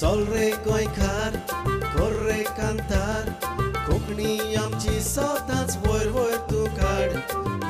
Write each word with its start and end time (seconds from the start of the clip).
चल 0.00 0.20
रे 0.30 0.48
गोंयकार 0.64 1.36
कर 1.92 2.12
रे 2.26 2.42
कांतार 2.56 3.30
कोंकणी 3.86 4.54
आमची 4.56 5.00
सदांच 5.02 5.76
वयर 5.86 6.08
वयर 6.16 6.36
तूं 6.50 6.66
काड 6.76 7.16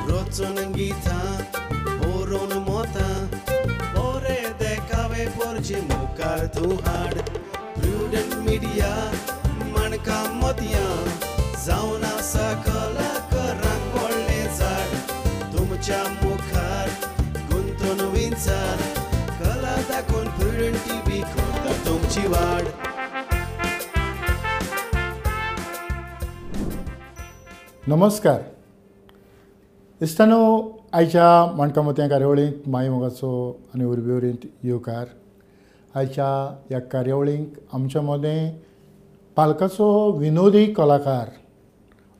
रचून 0.09 0.57
गितां 0.73 1.23
बरोवन 2.01 2.53
मोतां 2.67 3.15
बरे 3.95 4.37
देखावे 4.61 5.25
परचे 5.39 5.81
मुखार 5.89 6.45
तूं 6.57 6.71
हाड 6.87 7.17
प्रुडंट 7.79 8.35
मिडिया 8.49 8.93
माणकां 9.75 10.23
मदयां 10.43 10.93
जावन 11.65 12.03
आसा 12.13 12.51
कलाकारांक 12.67 13.93
व्हडलें 13.95 14.55
झाड 14.57 14.95
तुमच्या 15.57 16.03
मुखार 16.21 16.89
गुंतून 17.51 18.07
तुमची 22.19 22.31
वाड 22.31 22.67
नमस्कार. 27.87 28.41
इश्टानो 30.01 30.39
आयच्या 30.93 31.55
माणकामत्या 31.55 32.07
कार्यावळींत 32.07 32.67
माय 32.67 32.89
मोगाचो 32.89 33.59
आनी 33.75 33.83
उर्बी 33.83 34.11
वरींत 34.11 34.45
येवकार. 34.63 35.05
आयच्या 35.95 36.27
ह्या 36.69 36.79
कार्यावळींत 36.79 37.47
आमच्या 37.73 38.01
मदें 38.01 38.51
पालकाचो 39.35 40.11
विनोदी 40.11 40.65
कलाकार 40.73 41.29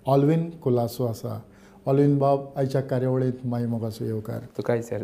ऑल्विन 0.05 0.49
कुलासो 0.49 1.05
आसा. 1.05 1.39
ऑल्विन 1.85 2.17
बाब 2.17 2.45
आयच्या 2.55 2.81
कार्यावळींत 2.81 3.45
माय 3.45 3.65
मोगाचो 3.65 4.05
येवकार. 4.05 4.39
तुकाय 4.57 4.81
सर? 4.81 5.03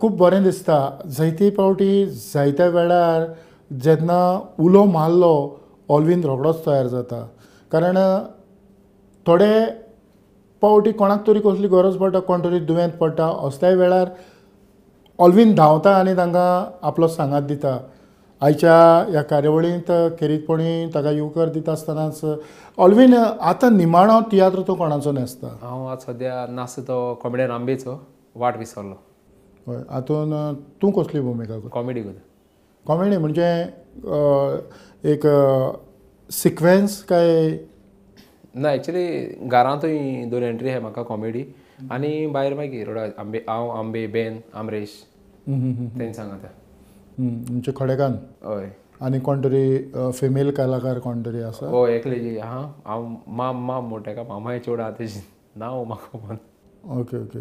खूब 0.00 0.16
बरें 0.18 0.42
दिसता. 0.44 0.78
जायते 1.16 1.50
फावटी 1.56 2.06
जायत्या 2.06 2.66
वेळार 2.68 3.26
जेन्ना 3.70 4.20
उलो 4.60 4.84
मारलो 4.84 5.34
ऑल्वीन 5.88 6.24
रोखडोच 6.24 6.64
तयार 6.66 6.86
जाता. 6.86 7.26
कारण 7.72 7.96
थोडे 9.26 9.64
पावटी 10.62 10.92
कोणाक 10.92 11.26
तरी 11.26 11.40
कसली 11.40 11.68
गरज 11.68 11.96
पडटा 11.96 12.20
कोण 12.20 12.44
तरी 12.44 12.58
दुयेंत 12.60 12.92
पडटा 13.00 13.26
असल्याय 13.46 13.74
वेळार 13.74 14.08
ऑलवीन 15.18 15.54
धांवता 15.54 15.96
आनी 15.96 16.16
तांकां 16.16 16.86
आपलो 16.86 17.08
सांगात 17.08 17.42
दिता. 17.42 17.78
आयच्या 18.42 19.04
ह्या 19.08 19.22
कार्यावळींत 19.22 19.90
खेरीतपणी 20.18 20.86
ताका 20.94 21.10
येवकार 21.10 21.48
दिता 21.52 21.72
आसतनाच 21.72 22.20
ऑल्वीन 22.78 23.14
आतां 23.14 23.76
निमाणो 23.76 24.20
तियात्र 24.32 24.62
तो 24.68 24.74
कोणाचो 24.74 25.12
न्हेसता? 25.12 25.48
हांव 25.62 25.86
आज 25.86 26.06
सद्या 26.06 26.46
नास 26.50 26.76
तो 26.88 27.14
कोंबड्या 27.22 27.54
आंबेचो 27.54 28.00
वाट 28.34 28.58
विसरलो. 28.58 28.94
हय. 29.68 29.82
हातून 29.90 30.32
तूं 30.82 30.90
कसली 31.02 31.20
भुमिका 31.20 31.54
करता 31.58 31.68
कॉमेडी 31.74 32.02
करता 32.02 32.20
कॉमेडी 32.86 33.16
म्हणजे 33.16 33.46
एक 35.12 35.26
सिक्वेन्स 36.30 37.02
काय? 37.04 37.56
ना 38.54 38.72
एक्चुली 38.72 39.06
घरांतूय 39.48 40.24
दोन 40.30 40.42
एंट्री 40.42 40.68
आहाय 40.68 40.80
म्हाका 40.80 41.02
कॉमेडी. 41.02 41.44
आनी 41.90 42.26
भायर 42.32 42.54
मागीर 42.54 42.86
रोडा 42.88 43.04
आंबे 43.18 43.38
हांव 43.48 43.70
आंबे 43.70 44.06
बेन 44.06 44.38
आमरेश. 44.54 44.90
तेंच 45.46 46.16
सांगाता 46.16 46.48
म्हणजे 47.18 47.72
खडेकान? 47.76 48.16
हय. 48.44 48.68
आनी 49.02 49.18
कोण 49.26 49.42
तरी 49.44 50.10
फिमेल 50.14 50.50
कलाकार 50.54 50.98
कोण 50.98 51.22
तरी 51.26 51.42
आसा 51.42 51.66
हय 51.70 51.94
एकले 51.96 52.18
जी 52.20 52.36
हा. 52.38 52.60
हांव 52.86 53.06
माम 53.36 53.64
माम 53.66 53.88
म्हणटा 53.88 54.22
मामाय 54.28 54.58
चेडूं 54.58 54.82
आहा 54.84 54.92
तेजी 54.98 55.20
नांव 55.56 55.84
म्हाका 55.84 56.34
ओके 56.98 57.22
ओके. 57.22 57.38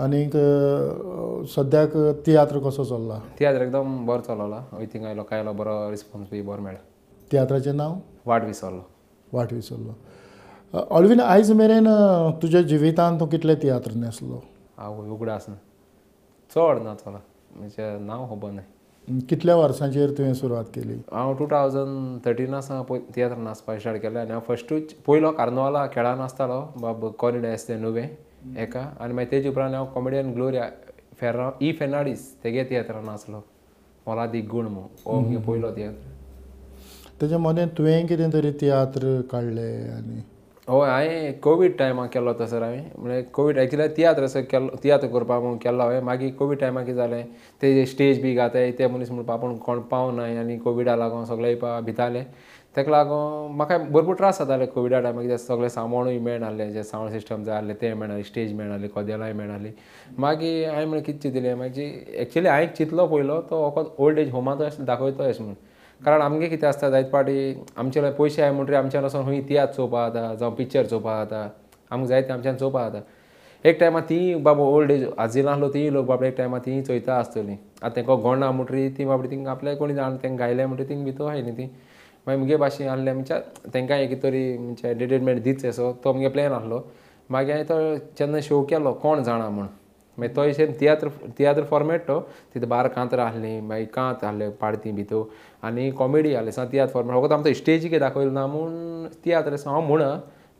आनीक 0.00 0.32
सद्याक 1.48 1.92
तियात्र 2.26 2.58
कसो 2.58 2.84
चल्ला? 2.84 3.18
तियात्र 3.38 3.62
एकदम 3.62 4.06
बरो 4.06 4.20
चलला 4.26 4.58
थिंग 4.94 5.04
आयलो 5.06 5.22
काय 5.22 5.38
आयलो 5.38 5.52
बरो 5.54 5.74
रिस्पॉन्स 5.90 6.30
बी 6.30 6.40
बरो 6.42 6.62
मेळ्ळा 6.62 6.80
तियात्राचें 7.32 7.76
नांव? 7.76 7.94
वाट 8.26 8.44
विसरलो. 8.44 8.80
वाट 9.32 9.52
विसरलो. 9.52 9.92
ऑल्विन 10.74 11.20
आयज 11.20 11.52
मेरेन 11.52 11.88
तुज्या 12.42 12.62
जिवितांत 12.72 13.20
तूं 13.20 13.26
कितले 13.26 13.54
तियात्र 13.62 13.92
न्हेसलो 13.96 14.40
हांव 14.78 15.12
उगडा 15.14 15.34
आसना 15.34 15.54
चड 16.54 16.82
ना 16.84 16.94
चला. 16.94 17.18
म्हणजे 17.56 17.98
नांव 18.06 18.26
खबर 18.30 18.50
ना 18.50 19.18
कितल्या 19.28 19.56
वर्सांचेर 19.56 20.10
तुवें 20.18 20.34
सुरवात 20.34 20.64
केली? 20.74 20.94
हांव 21.12 21.34
टू 21.38 21.46
थावजंड 21.50 22.24
थर्टिना 22.24 22.82
पय 22.88 22.98
तियात्र 23.14 23.36
नाचपाक 23.36 23.78
स्टार्ट 23.80 24.02
केलें 24.02 24.20
आनी 24.20 24.30
हांव 24.30 24.42
फस्टूच 24.48 24.94
पयलो 25.06 25.30
कार्नवाला 25.32 25.86
खेळा 25.94 26.14
नासतालो 26.16 26.60
बाब 26.80 27.06
कॉनिडा 27.18 27.52
आसता 27.52 27.76
नुवें 27.78 28.06
एका? 28.62 28.80
आनी 29.00 29.12
मागीर 29.14 29.30
तेजे 29.30 29.48
उपरांत 29.48 29.74
हांव 29.74 29.86
कॉमेडियन 29.94 30.32
ग्लोरिया 30.34 30.68
फेर्रा 31.20 31.50
ई 31.62 31.72
फेर्नाडीस 31.78 32.32
तेगे 32.44 32.64
तियात्रान 32.70 33.04
नाचलो 33.06 33.40
मला 34.06 34.26
दी 34.26 34.40
गूण 34.50 34.66
मो. 34.68 34.80
हो 35.06 35.20
मुगे 35.20 35.36
पयलो 35.46 35.70
तियात्र 35.76 36.12
तेच्या 37.20 37.38
मदें 37.38 37.66
तुवें 37.78 38.06
कितें 38.06 38.30
तरी 38.32 38.50
तियात्र 38.60 39.20
काडलें 39.30 39.90
आनी 39.96 40.22
हय 40.68 40.88
हांवें 40.90 41.38
कोवीड 41.42 41.76
टायमाक 41.78 42.10
केलो 42.12 42.32
तो 42.38 42.46
सर 42.46 42.62
हांवें 42.62 42.90
म्हणजे 42.98 43.22
कोवीड 43.34 43.58
एक्चुली 43.58 43.86
तियात्र 43.96 44.24
असो 44.24 44.40
केलो 44.50 44.76
तियात्र 44.82 45.08
करपाक 45.12 45.42
म्हूण 45.42 45.56
केलो 45.62 45.82
हांवें 45.82 46.00
मागीर 46.02 46.32
कोवीड 46.38 46.58
टायमाक 46.60 46.84
कितें 46.86 46.96
जालें 46.96 47.22
ते 47.62 47.84
स्टेज 47.86 48.20
बी 48.22 48.34
घाताय 48.34 48.70
ते 48.78 48.86
मनीस 48.86 49.10
म्हणून 49.10 49.30
आपूण 49.30 49.56
कोण 49.64 49.80
पावनाय 49.90 50.36
आनी 50.38 50.56
कोविडा 50.58 50.96
लागून 50.96 51.24
सगळे 51.24 51.48
येवपा 51.48 51.78
भिताले 51.86 52.22
तेका 52.76 52.90
लागून 52.90 53.52
म्हाका 53.56 53.76
भरपूर 53.78 54.14
त्रास 54.18 54.38
जाताले 54.38 54.66
कोविडा 54.66 55.00
टायमार 55.00 55.22
कित्याक 55.22 55.40
सगळें 55.40 55.68
सामानूय 55.68 56.18
मेळनासलें 56.18 56.72
जे 56.72 56.82
सावंड 56.84 57.10
सिस्टम 57.12 57.42
जाय 57.44 57.56
आसलें 57.56 57.74
तें 57.80 57.92
मेळनासलें 57.94 58.22
स्टेज 58.30 58.52
मेळनासली 58.52 58.88
कदेलांय 58.96 59.32
मेळनासली 59.32 59.70
मागीर 60.18 60.68
हांवें 60.68 60.86
म्हणलें 60.86 61.04
कितें 61.04 61.18
चिंतिलें 61.18 61.54
मागीर 61.54 62.18
एक्चुली 62.20 62.48
हांवें 62.48 62.74
चिंतलो 62.76 63.06
पयलो 63.06 63.40
तो 63.50 63.62
वखद 63.66 63.90
ओल्ड 63.98 64.18
एज 64.18 64.30
होमांत 64.32 64.62
अशें 64.62 64.84
दाखयतो 64.84 65.22
अशें 65.22 65.44
म्हणून 65.44 66.04
कारण 66.04 66.22
आमगे 66.22 66.48
कितें 66.48 66.66
आसता 66.68 66.90
जायते 66.90 67.08
पाटी 67.10 67.54
आमचे 67.76 68.10
पयशे 68.18 68.42
आहाय 68.42 68.54
म्हणटरी 68.54 68.76
आमच्यान 68.76 69.04
वचोन 69.04 69.24
खंय 69.26 69.40
तियात्र 69.48 69.74
चोवपा 69.76 70.08
जाता 70.08 70.34
जावं 70.34 70.54
पिक्चर 70.54 70.86
चोवपा 70.86 71.24
जाता 71.24 71.48
आमकां 71.90 72.06
जायते 72.08 72.32
आमच्यान 72.32 72.56
चोवपा 72.56 72.88
जाता. 72.88 73.04
एक 73.64 73.78
टायमार 73.80 74.02
ती 74.08 74.34
बाबा 74.34 74.62
ओल्ड 74.62 74.90
एज 74.90 75.04
आजिलां 75.18 75.54
आसलो 75.54 75.68
ती 75.74 75.92
लोक 75.92 76.06
बाबडे 76.06 76.28
एक 76.28 76.36
टायमार 76.36 76.60
ती 76.60 76.80
चोयता 76.82 77.18
आसतली. 77.18 77.52
आतां 77.82 77.90
तेंका 77.96 78.14
गोंडा 78.22 78.50
म्हणटरी 78.50 78.88
ती 78.98 79.04
बाबडी 79.04 79.28
थिंग 79.30 79.46
आपल्या 79.46 79.76
कोणी 79.76 79.94
जाण 79.94 80.16
तेंका 80.22 80.44
गायले 80.44 80.66
म्हणटरी 80.66 80.88
थिंग 80.88 81.04
भितो 81.04 81.24
आहाय 81.26 81.42
न्ही 81.42 81.56
ती. 81.58 81.70
मागीर 82.26 82.40
मुगे 82.40 82.56
भाशेन 82.56 82.88
आहले 82.88 83.12
म्हणजे 83.12 83.38
तेंकां 83.72 83.98
एक 83.98 84.22
तरी 84.22 84.56
म्हणजे 84.58 84.88
एंटरटेनमेंट 84.88 85.42
दितचे 85.42 85.72
सो 85.72 85.92
तो 86.04 86.12
मुगे 86.12 86.28
प्लॅन 86.28 86.52
आसलो 86.52 86.80
मागीर 87.30 87.54
हांवें 87.54 87.68
तो 87.68 88.04
जेन्ना 88.18 88.40
शो 88.42 88.62
केलो 88.70 88.92
कोण 89.02 89.22
जाणा 89.22 89.48
म्हूण. 89.48 89.66
मागीर 90.18 90.36
तो 90.36 90.40
अशें 90.42 90.72
तियात्र 90.80 91.08
तियात्र 91.38 91.62
फॉर्मेट 91.70 92.06
तो 92.08 92.18
तिथं 92.54 92.68
बारा 92.68 92.88
कांतरां 92.88 93.26
आहलीं 93.26 93.60
मागीर 93.68 93.86
कांत 93.94 94.24
आहले 94.24 94.48
पाडती 94.60 94.92
भितर 94.92 95.22
आनी 95.66 95.90
कॉमेडी 95.98 96.34
आहले 96.34 96.52
सा 96.52 96.64
तियात्र 96.72 96.92
फॉर्मेट 96.92 97.16
फकत 97.16 97.32
आमचो 97.32 97.52
स्टेजीक 97.60 97.90
कितें 97.90 98.00
दाखयलो 98.00 98.30
ना 98.30 98.46
म्हूण 98.46 99.06
तियात्र 99.24 99.56
हांव 99.66 99.80
म्हणा 99.86 100.10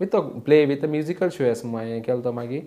विथ 0.00 0.06
तो 0.12 0.20
play 0.44 0.64
with 0.66 0.84
musical 0.90 1.28
show 1.32 1.44
S 1.44 1.64
हांवें 1.64 2.00
केलो 2.02 2.20
तो 2.24 2.32
मागीर. 2.32 2.62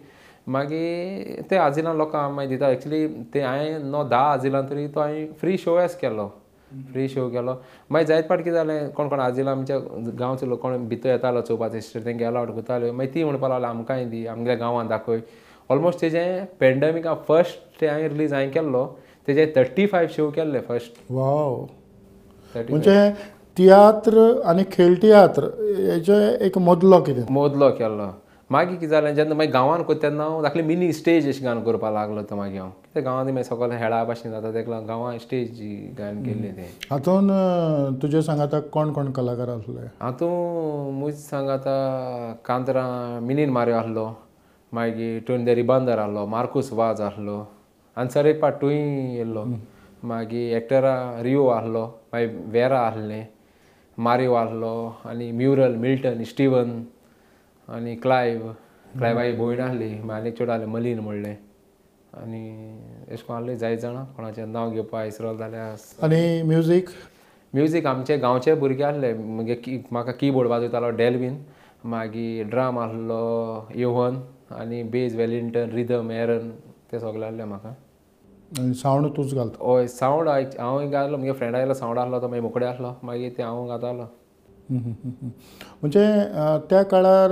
मागीर 0.48 1.42
ते 1.50 1.56
आजिलां 1.58 1.96
लोकांक 1.98 2.36
मागीर 2.36 2.50
दिता. 2.50 2.70
एक्चुली 2.72 3.08
ते 3.34 3.42
हांवें 3.42 3.80
नो 3.92 4.04
धा 4.10 4.20
आजिलां 4.34 4.62
तरी 4.70 4.88
तो 4.88 5.00
हांवें 5.00 5.34
फ्री 5.40 5.58
शो 5.58 5.78
एस 5.80 5.96
केलो 6.02 6.30
फ्री 6.92 7.08
शो 7.10 7.28
केलो. 7.30 7.54
मागीर 7.92 8.08
जायत 8.08 8.24
पाट 8.30 8.40
कितें 8.40 8.52
जालें 8.54 8.90
कोण 8.96 9.08
कोण 9.10 9.20
आजिलां 9.20 9.56
आमच्या 9.56 9.78
गांवचे 10.20 10.50
लोक 10.50 10.60
कोण 10.62 10.88
भितर 10.88 11.10
येतालो 11.10 11.42
चोवपाक 11.42 11.72
सिस्टर 11.72 12.06
तेंगे 12.06 12.26
अलावड 12.26 12.52
करताल्यो 12.56 12.92
मागीर 12.94 13.14
ती 13.14 13.24
म्हणपाक 13.24 13.50
लागलो 13.52 13.68
आमकांय 13.68 14.06
दी 14.06 14.26
आमच्या 14.28 14.56
गांवांत 14.56 14.90
दाखय 14.90 15.20
ऑलमोस्ट 15.70 16.02
तेजें 16.02 16.46
पॅन्डेमिका 16.60 17.14
फर्स्ट 17.28 17.82
ते 17.82 17.88
हांवें 17.88 18.10
रिलीज 18.10 18.34
हांवें 18.34 18.52
केल्लो 18.52 18.86
तेजे 19.28 19.46
थर्टी 19.56 19.86
फायव 19.88 20.08
शो 20.16 20.30
केल्ले 20.36 20.60
फर्स्ट 20.68 21.02
वाव 21.12 21.56
म्हणजे 22.56 23.10
तियात्र 23.58 24.32
आनी 24.46 24.64
खेळ 24.72 24.94
तियात्र 25.02 25.48
हेचे 25.90 26.16
एक 26.46 26.58
मदलो 26.58 27.00
कितें? 27.02 27.22
मोदलो 27.34 27.70
केल्लो. 27.78 28.08
मागीर 28.50 28.76
कितें 28.76 28.90
जालें 28.90 29.14
जेन्ना 29.16 29.36
मागीर 29.36 29.52
गांवांत 29.54 29.84
करता 29.88 30.02
तेन्ना 30.02 30.24
हांव 30.24 30.42
धाकली 30.44 30.64
मिनी 30.64 30.92
स्टेज 30.94 31.28
अशी 31.30 31.44
गान 31.46 31.64
करपाक 31.64 31.94
लागलो 31.94 32.22
तो 32.30 32.36
मागीर 32.36 32.60
हांव. 32.62 32.72
कित्याक 32.98 33.06
गांवांत 33.06 33.32
मागीर 33.34 33.44
सगळे 33.44 33.76
हेळा 33.78 34.04
भाशेन 34.04 34.32
जाता 34.32 34.52
तेका 34.54 34.70
लागून 34.72 34.86
गांवांत 34.88 35.20
स्टेज 35.22 35.60
गायन 35.98 36.24
केल्लें 36.24 36.52
तें. 36.58 36.66
हातून 36.92 37.30
अ, 37.32 37.90
तुज्या 38.02 38.22
सांगाताक 38.24 38.68
कोण 38.74 38.92
कोण 38.94 39.12
कलाकार 39.12 39.50
आसले? 39.50 39.86
हातूं 40.02 40.92
मुज 41.00 41.14
सांग 41.30 41.50
आतां 41.50 42.34
कांतरां 42.46 43.22
मिनीन 43.28 43.50
मारियो 43.58 43.76
आहलो 43.78 44.08
मागीर 44.74 45.20
टुंदेरी 45.28 45.62
बांदर 45.70 45.98
आहलो 46.00 46.26
मार्कूस 46.34 46.72
वाज 46.74 47.02
आहलो 47.02 47.38
आनी 47.98 48.10
सर 48.14 48.26
एक 48.26 48.40
पाट 48.42 48.60
टूय 48.62 48.76
येयल्लो 48.76 49.44
मागीर 50.08 50.56
एक्टरा 50.58 50.96
रियो 51.24 51.48
आहलो 51.48 51.86
मागीर 52.14 52.30
वेरा 52.54 52.80
आहलें 52.88 53.24
मारियो 53.98 54.34
आहलो 54.42 54.74
आनी 55.10 55.32
म्युरल 55.32 55.76
मिल्टन 55.86 56.24
स्टिवन 56.32 56.80
आनी 57.70 57.96
क्लायव 58.04 58.52
क्लायवाई 58.98 59.32
भयण 59.38 59.60
आहली 59.62 59.94
मागीर 60.10 60.34
चेडूं 60.38 60.54
आहलें 60.54 60.66
मलीन 60.74 61.00
म्हणलें 61.00 61.36
आनी 62.22 62.44
अशें 63.12 63.26
करून 63.28 63.38
आहले 63.38 63.56
जायत 63.58 63.78
जाणां 63.80 64.04
कोणाचें 64.16 64.52
नांव 64.52 64.72
घेवपा 64.72 65.04
विसरलो 65.04 65.36
जाल्यार 65.38 65.76
आनी 66.06 66.42
म्युजीक 66.44 66.90
म्युजीक 67.54 67.86
आमचे 67.88 68.18
गांवचे 68.18 68.54
भुरगे 68.56 68.84
आहले 68.84 69.14
म्हणजे 69.14 69.56
की 69.56 69.78
म्हाका 69.92 70.12
कीबोर्ड 70.20 70.50
वाजयतालो 70.50 70.90
डॅल्विन 70.98 71.38
मागीर 71.90 72.48
ड्राम 72.50 72.80
आहलो 72.80 73.68
योहन 73.76 74.20
आनी 74.60 74.82
बेज 74.84 75.16
वेलिंग्टन 75.16 75.70
रिदम 75.74 76.12
एरन 76.12 76.50
ते 76.92 77.00
सगळे 77.00 77.26
आहले 77.26 77.44
म्हाका. 77.44 77.74
सावंड 78.82 79.08
तूंच 79.16 79.34
घालता? 79.34 79.72
हय 79.72 79.88
सावंड 79.88 80.30
हांव 80.60 80.90
घातलो 80.90 81.18
म्हगे 81.18 81.32
फ्रेंड 81.32 81.56
आयलो 81.56 81.74
सावंड 81.74 82.00
आहलो 82.00 82.20
तो 82.22 82.28
मागीर 82.28 82.42
मुकडे 82.44 82.66
आहलो 82.66 82.94
मागीर 83.04 83.32
ते 83.38 83.44
हांव 83.44 83.68
घातालो. 83.68 84.06
म्हणजे 84.70 86.06
त्या 86.70 86.84
काळार 86.84 87.32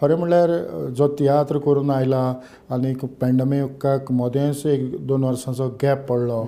खरें 0.00 0.14
म्हणल्यार 0.16 0.50
जो 0.96 1.08
तियात्र 1.18 1.58
करून 1.64 1.90
आयला 1.90 2.22
आनी 2.72 2.92
पॅन्डमिकाक 3.20 4.12
मोदेंच 4.12 4.66
एक 4.66 5.06
दोन 5.06 5.24
वर्सांचो 5.24 5.68
गॅप 5.82 6.06
पडलो. 6.08 6.44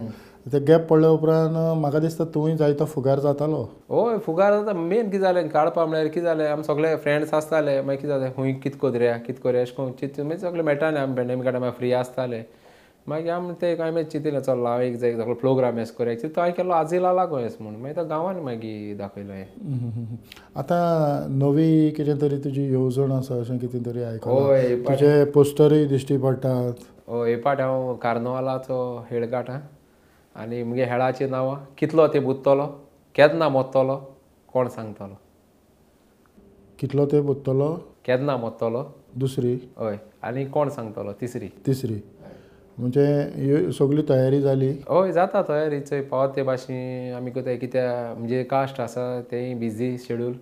ते 0.52 0.58
गॅप 0.69 0.87
पडल्या 0.88 1.10
उपरांत 1.10 1.56
म्हाका 1.81 1.99
दिसता 1.99 2.25
तुंय 2.34 2.56
जायतो 2.56 2.84
फुगार 2.94 3.19
जातालो. 3.20 3.62
हय 3.90 4.16
फुगार 4.26 4.52
जाता. 4.52 4.72
मेन 4.78 5.10
कितें 5.10 5.20
जालें 5.20 5.49
काडपा 5.49 5.84
म्हळ्यार 5.84 6.06
कितें 6.06 6.25
जालें 6.25 6.46
आमी 6.46 6.64
सगळे 6.64 6.94
फ्रेंड्स 7.02 7.34
आसताले 7.34 7.81
मागीर 7.81 8.00
कितें 8.00 8.08
जालें 8.08 8.34
खूंय 8.37 8.52
कितें 8.62 8.78
कोरया 8.81 9.16
कितें 9.26 9.43
कोरया 9.43 9.62
अशें 9.62 9.75
करून. 9.76 10.37
सगळे 10.38 10.62
मेळटाले 10.62 10.99
आमी 10.99 11.14
पॅन्डेमिका 11.16 11.50
टायमार 11.50 11.70
फ्री 11.78 11.93
आसताले. 11.93 12.43
मागीर 13.08 13.31
आमी 13.32 13.52
ते 13.60 13.75
काय 13.76 13.90
मागीर 13.90 14.08
चिंतिल्लें 14.10 14.40
चल 14.40 14.66
हांव 14.66 14.81
एक 14.81 14.96
जाय 14.99 15.12
सगळो 15.16 15.34
प्रोग्राम 15.34 15.78
एस 15.78 15.90
कोरया. 15.93 16.14
तो 16.22 16.40
हांवें 16.40 16.52
केलो 16.54 16.72
आजिला 16.72 17.12
लागो 17.12 17.38
एस 17.38 17.56
म्हणून. 17.60 17.81
मागीर 17.82 17.96
तो 17.96 18.04
गांवांनी 18.08 18.40
मागीर 18.40 18.96
दाखयलो 18.96 19.32
हें 19.32 19.46
हम्म. 19.62 20.16
आतां 20.60 21.31
नवी 21.38 21.90
कितें 21.96 22.20
तरी 22.20 22.38
तुजी 22.44 22.69
येवजण 22.70 23.12
आसा 23.12 23.40
अशें 23.40 23.58
कितें 23.58 23.81
तरी 23.87 24.02
हय 24.02 24.19
तुजे 24.87 25.25
पोस्टरूय 25.34 25.84
दिश्टी 25.94 26.16
पडटात 26.22 26.84
हय 27.08 27.31
हे 27.31 27.37
पाट 27.43 27.60
हांव 27.60 27.94
कार्नवालाचो 28.02 28.78
हेळ 29.10 29.26
काटा 29.31 29.58
आनी 30.37 30.62
मुगे 30.62 30.84
हेळाचीं 30.84 31.28
नांवां 31.31 31.56
कितलो 31.78 32.06
ते 32.14 32.19
बुत्तलो? 32.20 32.66
केन्ना 33.14 33.49
मोत्तलो? 33.49 33.96
कोण 34.52 34.69
सांगतलो? 34.69 35.14
कितलो 36.78 37.06
तेंप 37.06 37.31
उत्तलो 37.31 37.72
केन्ना 38.06 38.37
मोत्तलो? 38.37 38.82
दुसरी. 39.16 39.52
हय. 39.78 39.96
आनी 40.22 40.44
कोण 40.54 40.69
सांगतलो? 40.69 41.12
तिसरी. 41.20 41.49
तिसरी. 41.66 42.00
म्हणजे 42.79 43.07
ह्यो 43.35 43.71
सगळी 43.79 44.03
तयारी 44.09 44.41
जाली 44.41 44.69
हय 44.89 45.13
जाता 45.13 45.43
तयारी 45.49 45.81
चोय 45.81 46.01
पावत 46.11 46.37
ते 46.37 46.43
भाशेन 46.43 47.15
आमी 47.15 47.31
कोताय 47.31 47.57
कित्या 47.57 48.15
म्हणजे 48.19 48.43
कास्ट 48.51 48.81
आसा 48.81 49.05
तेय 49.31 49.53
बिझी 49.59 49.97
शेड्यूल 50.07 50.33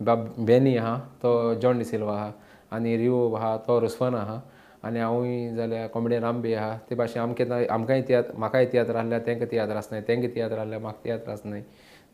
बाब 0.00 0.26
बेनी 0.46 0.76
आहा 0.76 0.96
तो 1.22 1.54
जॉन 1.62 1.78
डिसिल्वा 1.78 2.14
आहा 2.14 2.30
आनी 2.76 2.96
रिओ 2.96 3.32
आहा 3.34 3.56
तो 3.68 3.80
रुस्वन 3.80 4.14
आहा 4.14 4.38
आनी 4.84 5.00
हांवूय 5.00 5.48
जाल्यार 5.56 5.86
कोंबडे 5.92 6.18
रामबे 6.20 6.54
आहा 6.54 6.76
ते 6.90 6.94
भाशेन 6.94 7.22
आमकां 7.22 7.64
आमकांय 7.70 8.02
तियात्र 8.08 8.36
म्हाकाय 8.38 8.66
तियात्र 8.72 8.96
आहल्यार 8.96 9.20
तांकां 9.26 9.50
तियात्र 9.50 9.76
आसनाय 9.76 10.00
तांकां 10.08 10.30
तियात्र 10.34 10.58
आहल्यार 10.58 10.80
म्हाका 10.80 11.04
तियात्र 11.04 11.32
आसनाय 11.32 11.62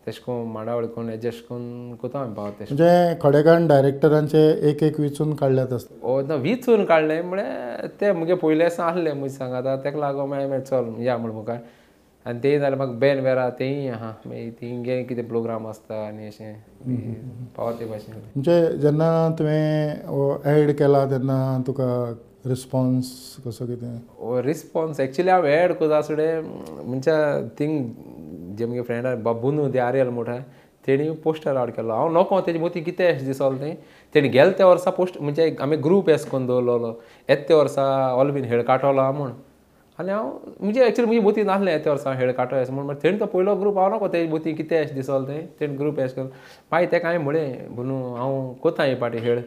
तेश 0.07 0.19
कोन्न 0.27 0.51
मांडावळ 0.53 0.87
करून 0.87 1.09
एडजस्ट 1.11 1.47
करून 1.49 1.95
कोता 2.01 2.19
आमी 2.21 2.35
पावत 2.35 2.61
म्हणजे 2.61 3.15
खडेकान 3.21 3.67
डायरेक्टरांचे 3.69 4.43
एक 4.71 4.83
एक 4.83 4.99
विचून 5.01 5.35
काडल्यात 5.35 5.73
आसता 5.73 6.07
ओ 6.07 6.21
ना 6.29 6.35
विचून 6.43 6.85
काडलें 6.85 7.21
म्हळ्यार 7.23 7.87
ते 8.01 8.13
मुगे 8.13 8.35
पयले 8.43 8.65
आसा 8.65 8.85
आहले 8.85 9.13
मुज 9.13 9.37
सांगात 9.39 9.79
तेका 9.85 9.99
लागोन 9.99 10.29
मागीर 10.31 10.61
चल 10.61 10.93
या 11.05 11.17
म्हण 11.19 11.33
मुखार. 11.35 11.59
आनी 12.27 12.39
तेय 12.43 12.59
जाल्यार 12.59 12.77
म्हाका 12.79 12.93
बेन 12.99 13.19
वेरा 13.25 13.49
तेय 13.59 13.89
आहा 13.91 14.13
मागीर 14.27 14.51
तिंगे 14.61 15.03
कितें 15.09 15.27
प्रोग्राम 15.29 15.67
आसता 15.67 16.07
आनी 16.07 16.27
अशें 16.27 16.55
पावत 17.57 17.81
ते 17.81 17.87
भाशेन 17.87 18.15
म्हणजे 18.15 18.61
जेन्ना 18.83 19.11
तुवें 19.39 20.55
एड 20.55 20.71
केला 20.79 21.05
तेन्ना 21.11 21.37
तुका 21.67 21.89
रिस्पॉन्स 22.47 23.07
कसो 23.47 23.67
कितें? 23.67 24.41
रिस्पॉन्स 24.45 25.01
एक्चुली 25.01 25.31
हांव 25.31 25.45
एड 25.47 25.73
कोता 25.79 26.01
फुडें 26.09 26.41
म्हणजे 26.85 27.13
थिंग 27.59 27.79
जे 28.59 28.67
म्हगे 28.67 28.83
फ्रेंडा 28.83 29.15
बाबून 29.25 29.73
ते 29.75 29.79
आर्यल 29.79 30.09
मोठा 30.09 30.39
तेणी 30.87 31.11
पोस्टर 31.25 31.57
आवड 31.57 31.71
केलो 31.71 31.93
हांव 31.93 32.13
नोको 32.13 32.41
तेजे 32.47 32.59
मोती 32.59 32.81
कितें 32.85 33.07
अशें 33.09 33.27
दिसोलें 33.27 33.61
तें 33.61 33.75
तेणी 34.15 34.29
गेल 34.29 34.53
त्या 34.59 34.67
वर्सा 34.67 34.91
पोस्ट 34.91 35.21
म्हणजे 35.21 35.55
आमी 35.61 35.77
ग्रूप 35.85 36.11
एस 36.11 36.25
करून 36.31 36.47
दवरलोलो 36.47 36.93
येत 37.29 37.39
त्या 37.49 37.57
वर्सा 37.57 37.85
ऑलबीन 38.13 38.45
हेळ 38.45 38.63
काटलो 38.63 39.01
हांव 39.01 39.13
म्हूण 39.17 39.31
आनी 39.99 40.11
हांव 40.11 40.31
म्हणजे 40.61 40.85
एक्चुली 40.87 41.07
म्हजी 41.07 41.21
मोती 41.21 41.43
नासलें 41.43 41.73
येत्या 41.73 41.93
वर्सा 41.93 42.13
हेळ 42.13 42.31
काटो 42.33 42.57
येस 42.57 42.71
म्हूण 42.71 42.95
तेणी 43.03 43.21
तो 43.21 43.27
पयलो 43.35 43.55
ग्रूप 43.55 43.79
हांव 43.79 43.95
नको 43.95 44.09
तेजे 44.13 44.29
मोती 44.31 44.53
कितें 44.55 44.79
अशें 44.81 44.95
दिसोलें 44.95 45.27
तें 45.29 45.47
तेणी 45.61 45.77
ग्रूप 45.77 46.01
एश 46.01 46.13
केलो 46.13 46.27
मागीर 46.73 46.89
तेका 46.93 47.09
हांवें 47.09 47.25
म्हळें 47.25 47.75
बनू 47.77 47.99
हांव 48.15 48.53
कोता 48.63 48.85
हे 48.85 48.95
पाटी 48.95 49.19
हेळ 49.19 49.41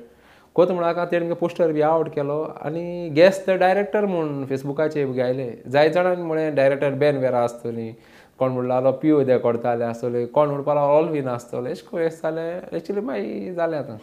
कोत 0.56 0.72
म्हणाका 0.72 1.06
तेणें 1.06 1.34
पोस्टर 1.36 1.72
बी 1.72 1.82
आवट 1.82 2.08
केलो 2.10 2.42
आनी 2.66 3.10
गॅस 3.18 3.46
ते 3.48 3.56
डायरेक्टर 3.58 4.06
म्हूण 4.06 4.46
फेसबुकाचेर 4.50 5.06
बी 5.08 5.14
गायले 5.18 5.50
जाय 5.72 5.90
जाणांनी 5.90 6.24
म्हळें 6.24 6.56
डायरेक्टर 6.56 6.94
बॅन 7.00 7.18
वेरा 7.18 7.44
आसतली 7.44 7.92
कोण 8.40 8.52
म्हणलो 8.52 8.92
पिओ 9.02 9.22
दे 9.24 9.38
कोडताले 9.40 9.84
आसतले 9.84 10.26
कोण 10.26 10.50
म्हणपा 10.50 10.74
लागलो 10.76 10.94
ऑलवीन 10.98 11.28
आसतले 11.28 11.72
अशें 11.72 11.88
करून 11.92 12.10
जालें 12.22 12.76
एक्चुली 12.78 13.02
मागीर 13.02 13.54
जालें 13.54 13.78
आतां. 13.78 13.96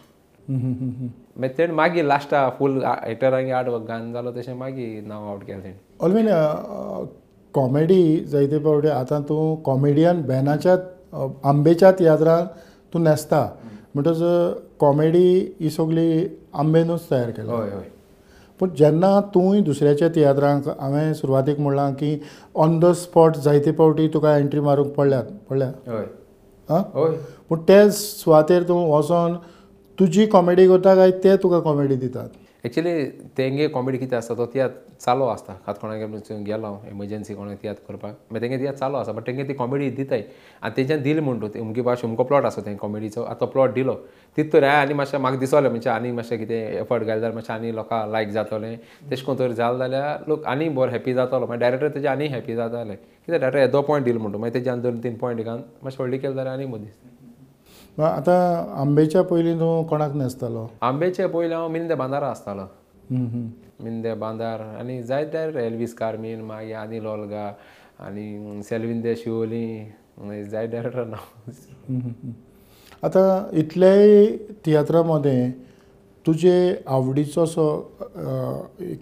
मागीर 0.47 1.57
तेणें 1.57 1.73
मागीर 1.75 2.05
लास्टा 2.05 2.49
फूल 2.57 2.81
हेटरांगे 2.85 3.51
आठ 3.51 3.69
गान 3.87 4.11
जालो 4.13 4.31
तशें 4.31 4.53
मागीर 4.55 5.03
नांव 5.07 5.29
आवट 5.29 5.43
केलें 5.45 5.61
तेणें 5.63 5.77
ऑलवीन 6.05 6.27
कॉमेडी 7.53 8.19
जायते 8.31 8.59
फावटी 8.63 8.87
आतां 8.89 9.21
तूं 9.29 9.55
कॉमेडियन 9.65 10.21
बेनाच्या 10.27 10.75
आंबेच्या 11.49 11.91
तियात्रांत 11.99 12.47
तूं 12.93 13.01
न्हेसता 13.03 13.47
म्हणटच 13.95 14.21
कॉमेडी 14.79 15.27
ही 15.59 15.69
सगळी 15.69 16.27
आंबेनूच 16.53 17.09
तयार 17.11 17.29
केल्या 17.29 17.55
हय 17.55 17.69
हय 17.69 17.83
पूण 18.59 18.69
जेन्ना 18.69 19.19
तूंय 19.21 19.61
दुसऱ्याच्या 19.61 20.07
तियात्रांक 20.07 20.67
हांवें 20.67 21.13
सुरवातेक 21.13 21.59
म्हणलां 21.59 21.93
की 21.93 22.21
ऑन 22.55 22.79
द 22.79 22.85
स्पॉट 22.85 23.37
जायते 23.37 23.71
फावटी 23.71 24.07
तुका 24.07 24.37
एंट्री 24.37 24.59
मारूंक 24.59 24.87
पडल्यात 24.87 25.23
पडल्या 25.49 25.67
हय. 25.67 26.05
आं 26.69 26.81
हय. 26.95 27.17
पूण 27.49 27.59
ते 27.59 27.91
सुवातेर 27.91 28.63
तूं 28.63 28.89
वचोन 28.89 29.35
तुजी 29.99 30.25
कॉमेडी 30.25 30.67
करता 30.67 30.95
काय 30.95 31.11
ते 31.11 31.35
तुका 31.37 31.59
कॉमेडी 31.59 31.95
दितात. 31.95 32.29
एक्चुली 32.65 32.91
तेंगे 33.37 33.67
कॉमेडी 33.69 33.97
कितें 33.97 34.15
आसता 34.17 34.33
तो 34.35 34.45
तियात्र 34.53 34.93
चालू 34.99 35.23
आसता 35.23 35.53
खात 35.65 35.75
कोणागे 35.81 36.05
गेलो 36.43 36.69
एमर्जन्सी 36.91 37.33
कोणाक 37.35 37.57
तियात्र 37.63 37.83
करपाक 37.87 38.13
मागीर 38.31 38.41
तेंगे 38.41 38.57
तियात्र 38.59 38.79
चालू 38.79 38.97
आसा 38.97 39.11
बट 39.11 39.25
तेंगे 39.27 39.43
ती 39.47 39.53
कॉमेडी 39.53 39.89
दिताय. 39.97 40.23
आनी 40.63 40.75
तेंच्यान 40.77 41.01
दिली 41.01 41.19
म्हणटू 41.19 41.47
ते 41.53 41.59
अमकी 41.59 41.81
भाशे 41.81 42.07
अमको 42.07 42.23
प्लॉट 42.23 42.45
आसा 42.45 42.61
तें 42.65 42.75
कॉमेडीचो 42.77 43.23
आतां 43.23 43.47
प्लॉट 43.47 43.73
दिलो. 43.73 43.93
तित 43.93 44.45
म्हणजे 44.45 44.53
तर 44.53 44.63
हांवें 44.63 44.81
आनी 44.81 44.93
मातशें 44.93 45.17
म्हाका 45.17 45.37
दिसलें 45.39 45.69
म्हणजे 45.69 45.89
आनी 45.89 46.11
मातशें 46.11 46.37
कितें 46.39 46.79
एफर्ट 46.79 47.03
घाल 47.03 47.19
जाल्यार 47.19 47.33
मातशें 47.35 47.53
आनी 47.53 47.75
लोकां 47.75 48.07
लायक 48.11 48.29
जातलें 48.31 48.75
तेश 49.09 49.21
कोन्न 49.23 49.39
तर 49.39 49.51
जालें 49.61 49.77
जाल्यार 49.79 50.27
लोक 50.27 50.45
आनी 50.45 50.69
बरो 50.69 50.91
हॅप्पी 50.91 51.13
जातलो 51.13 51.39
मागीर 51.47 51.59
डायरेक्टर 51.61 51.89
तेजे 51.95 52.07
आनी 52.07 52.27
हॅप्पी 52.33 52.55
जाताले 52.55 52.95
कित्याक 52.95 53.41
डायरेक्टर 53.41 53.59
येदो 53.59 53.81
पॉयंट 53.81 54.05
दिलो 54.05 54.19
म्हणटू 54.19 54.39
मागीर 54.39 54.53
तेज्यान 54.53 54.81
दोन 54.81 55.03
तीन 55.03 55.17
पॉयंट 55.17 55.41
घालून 55.41 55.61
मातशें 55.83 56.03
व्हडली 56.03 56.17
केलें 56.17 56.35
जाल्यार 56.35 56.53
आनी 56.53 56.65
बरें 56.65 56.83
दिसता 56.85 57.14
आतां 58.03 58.79
आंबेच्या 58.81 59.21
पयलीं 59.23 59.59
तूं 59.59 59.83
कोणाक 59.87 60.15
न्हेसतालो 60.15 60.67
आंबेचे 60.83 61.27
पयलीं 61.27 61.55
हांव 61.55 61.67
मिंदे 61.71 61.95
बांदारा 61.95 62.29
आसतालो. 62.29 62.65
मिंदे 63.83 64.13
बांदार 64.19 64.61
आनी 64.79 65.01
जायते 65.03 65.43
एल्वीस 65.65 65.93
कार्मीन 65.95 66.41
मागीर 66.45 66.75
आनी 66.75 67.03
लोलगा 67.03 67.45
आनी 68.05 68.61
सेल्विंदे 68.69 69.15
शिवोली 69.15 69.67
मागीर 70.17 70.45
जाय 70.49 70.67
डायरेक्टर 70.67 71.05
नांव. 71.05 72.31
आतां 73.03 73.57
इतलेय 73.59 74.25
तियात्रा 74.65 75.03
मदें 75.03 75.51
तुजे 76.25 76.83
आवडीचो 76.87 77.43
असो 77.43 77.67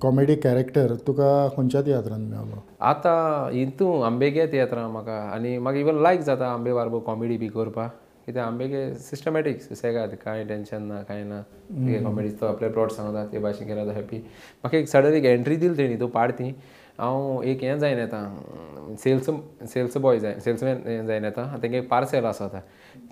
कॉमेडी 0.01 0.35
कॅरेक्टर 0.43 0.93
तुका 1.07 1.47
खंयच्या 1.57 1.81
तियात्रांत 1.85 2.29
मेळलो? 2.29 2.61
आतां 2.79 3.51
हितू 3.53 3.91
आंबेगे 4.01 4.45
तियात्रां 4.51 4.89
म्हाका 4.91 5.19
आनी 5.33 5.57
म्हाका 5.57 5.79
इवन 5.79 6.01
लायक 6.03 6.21
जाता 6.21 6.51
आंबे 6.53 6.73
बारबर 6.73 6.99
कॉमेडी 7.05 7.37
बी 7.37 7.47
करपाक 7.47 7.91
कित्याक 8.25 8.47
आंबेगे 8.47 8.93
सिस्टमॅटीक 8.95 9.61
सुसेगाद 9.61 10.13
कांय 10.23 10.43
टेन्शन 10.47 10.83
ना 10.87 11.01
कांय 11.07 11.23
ना? 11.23 11.41
कॉमेडी 12.03 12.29
तो 12.41 12.45
आपले 12.45 12.69
प्लॉट 12.69 12.91
सांगता 12.91 13.25
ते 13.31 13.39
भाशेन 13.39 13.67
केल्यार 13.67 13.87
हॅपी 13.95 14.17
म्हाका 14.17 14.77
एक 14.77 14.87
सडन 14.87 15.13
एक 15.13 15.25
एंट्री 15.25 15.55
दिली 15.55 15.77
तेणी 15.77 15.99
तूं 15.99 16.07
पाडती 16.09 16.53
हांव 16.99 17.41
एक 17.43 17.63
हें 17.63 17.79
जायन 17.79 17.99
येता 17.99 18.95
सेल्स 18.99 19.29
सेल्स 19.71 19.97
बॉय 19.97 20.19
जाय 20.19 20.39
सेल्समॅन 20.39 21.05
जायन 21.07 21.23
येता 21.25 21.45
तेंगे 21.61 21.77
एक 21.77 21.87
पार्सेल 21.89 22.25
आसा 22.25 22.47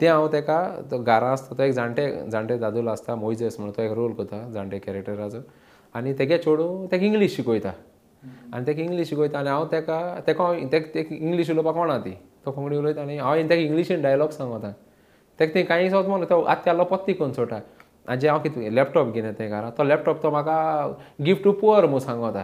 तें 0.01 0.07
हांव 0.07 0.27
तेका 0.33 0.59
तो 0.91 0.97
घरा 1.03 1.31
आसता 1.31 1.57
तो 1.57 1.63
एक 1.63 1.71
जाणटे 1.73 2.07
जाणटे 2.31 2.57
दादूल 2.57 2.87
आसता 2.87 3.15
मोइजस 3.15 3.55
म्हणून 3.59 3.75
तो 3.77 3.81
एक 3.81 3.91
रोल 3.91 4.13
करता 4.13 4.47
जाणटे 4.53 4.79
कॅरेक्टराचो 4.85 5.39
आनी 5.95 6.13
तेगे 6.19 6.37
चेडूं 6.37 6.85
तेका 6.91 7.05
इंग्लीश 7.05 7.35
शिकयता 7.35 7.71
आनी 8.53 8.67
तेका 8.67 8.81
इंग्लीश 8.81 9.09
शिकयता 9.09 9.39
आनी 9.39 9.49
हांव 9.49 9.65
तेका 9.71 9.99
तेका 10.27 10.43
हांव 10.43 10.67
तेका 10.71 11.15
इंग्लीश 11.15 11.51
उलोवपाक 11.51 11.75
कोणा 11.75 11.97
ती 12.05 12.13
तो 12.45 12.51
कोंकणी 12.51 12.77
उलयता 12.77 13.01
आनी 13.01 13.17
हांव 13.17 13.41
तेका 13.49 13.61
इंग्लिशीन 13.61 14.01
डायलॉग 14.01 14.29
सांगता. 14.29 14.71
तेका 15.41 15.53
तें 15.55 15.65
कांय 15.65 15.89
समज 15.89 16.07
म्हणून 16.07 16.29
तो 16.29 16.41
आतां 16.41 16.63
त्यालो 16.65 16.83
पत्ती 16.83 17.13
करून 17.13 17.31
सोटा 17.33 17.59
आनी 18.07 18.19
जे 18.21 18.27
हांव 18.27 18.41
कितें 18.41 18.75
लॅपटॉप 18.75 19.13
घेवन 19.13 19.27
येता 19.27 19.47
घरा 19.47 19.69
तो 19.77 19.83
लॅपटॉप 19.83 20.23
तो 20.23 20.29
म्हाका 20.29 20.91
गिफ्ट 21.25 21.43
टू 21.43 21.51
पुअर 21.51 21.85
म्हूण 21.85 21.99
सांगता 21.99 22.43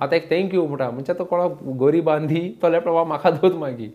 आतां 0.00 0.16
एक 0.16 0.30
थँक्यू 0.30 0.66
म्हणटा 0.66 0.90
म्हणजे 0.90 1.12
तो 1.18 1.24
कोणाक 1.24 1.62
गरीबान 1.80 2.26
दी 2.26 2.48
तो 2.62 2.68
लॅपटॉप 2.68 3.06
म्हाका 3.06 3.30
दोत 3.30 3.54
मागीर 3.54 3.90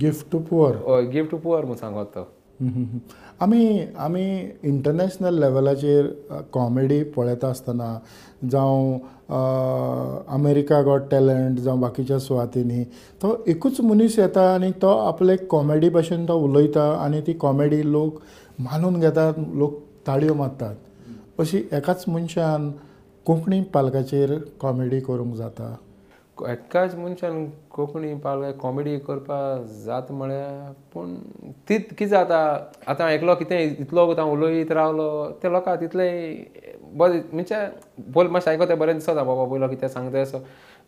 गिफ्ट 0.00 0.32
टू 0.32 0.38
पुअर 0.38 0.76
हय 0.86 1.06
गिफ्ट 1.10 1.30
टू 1.30 1.36
पुअर 1.36 1.64
म्हूण 1.64 1.76
सांगत 1.76 2.06
तो. 2.14 2.28
आमी 2.60 3.80
आमी 3.98 4.24
इंटरनॅशनल 4.62 5.38
लेवलाचेर 5.40 6.06
कॉमेडी 6.52 7.02
पळयता 7.16 7.48
आसतना 7.48 7.98
जावं 8.50 8.98
अमेरिका 10.34 10.80
गॉट 10.82 11.02
टॅलंट 11.10 11.58
जावं 11.58 11.80
बाकीच्या 11.80 12.18
सुवातींनी 12.18 12.82
तो 13.22 13.36
एकूच 13.46 13.80
मनीस 13.80 14.18
येता 14.18 14.54
आनी 14.54 14.70
तो 14.82 14.96
आपले 14.98 15.36
कॉमेडी 15.50 15.88
भाशेन 15.88 16.24
तो 16.28 16.38
उलयता 16.44 16.90
आनी 17.04 17.20
ती 17.26 17.32
कॉमेडी 17.32 17.90
लोक 17.92 18.20
मानून 18.58 19.00
घेतात 19.00 19.34
लोक 19.38 19.78
ताळयो 20.06 20.34
मारतात. 20.34 20.74
अशी 21.38 21.62
एकाच 21.72 22.04
मनशान 22.08 22.70
कोंकणी 23.26 23.60
पालकाचेर 23.74 24.38
कॉमेडी 24.60 25.00
करूंक 25.00 25.34
जाता. 25.34 25.74
एकाच 26.44 26.94
मनशान 26.94 27.44
कोंकणी 27.70 28.12
पाळल्या 28.24 28.52
कॉमेडी 28.60 28.98
करपा 29.06 29.36
जाता 29.84 30.14
म्हळ्यार 30.14 30.72
पूण 30.94 31.14
तीत 31.68 31.80
कितें 31.90 32.06
जाता 32.06 32.38
आतां 32.86 33.08
एकलो 33.10 33.34
कितें 33.34 33.58
इतलो 33.58 34.06
हांव 34.12 34.32
उलयत 34.32 34.72
रावलो 34.72 35.08
ते 35.42 35.52
लोकांक 35.52 35.80
तितलें 35.80 36.44
बरें 36.98 37.20
म्हणजे 37.32 37.56
बोल 38.14 38.26
मातशें 38.30 38.50
आयको 38.50 38.68
तें 38.68 38.78
बरें 38.78 38.94
दिसता 38.94 39.22
बाबा 39.22 39.44
पयलो 39.52 39.68
कितें 39.68 39.88
सांगता 39.88 40.20
असो. 40.20 40.38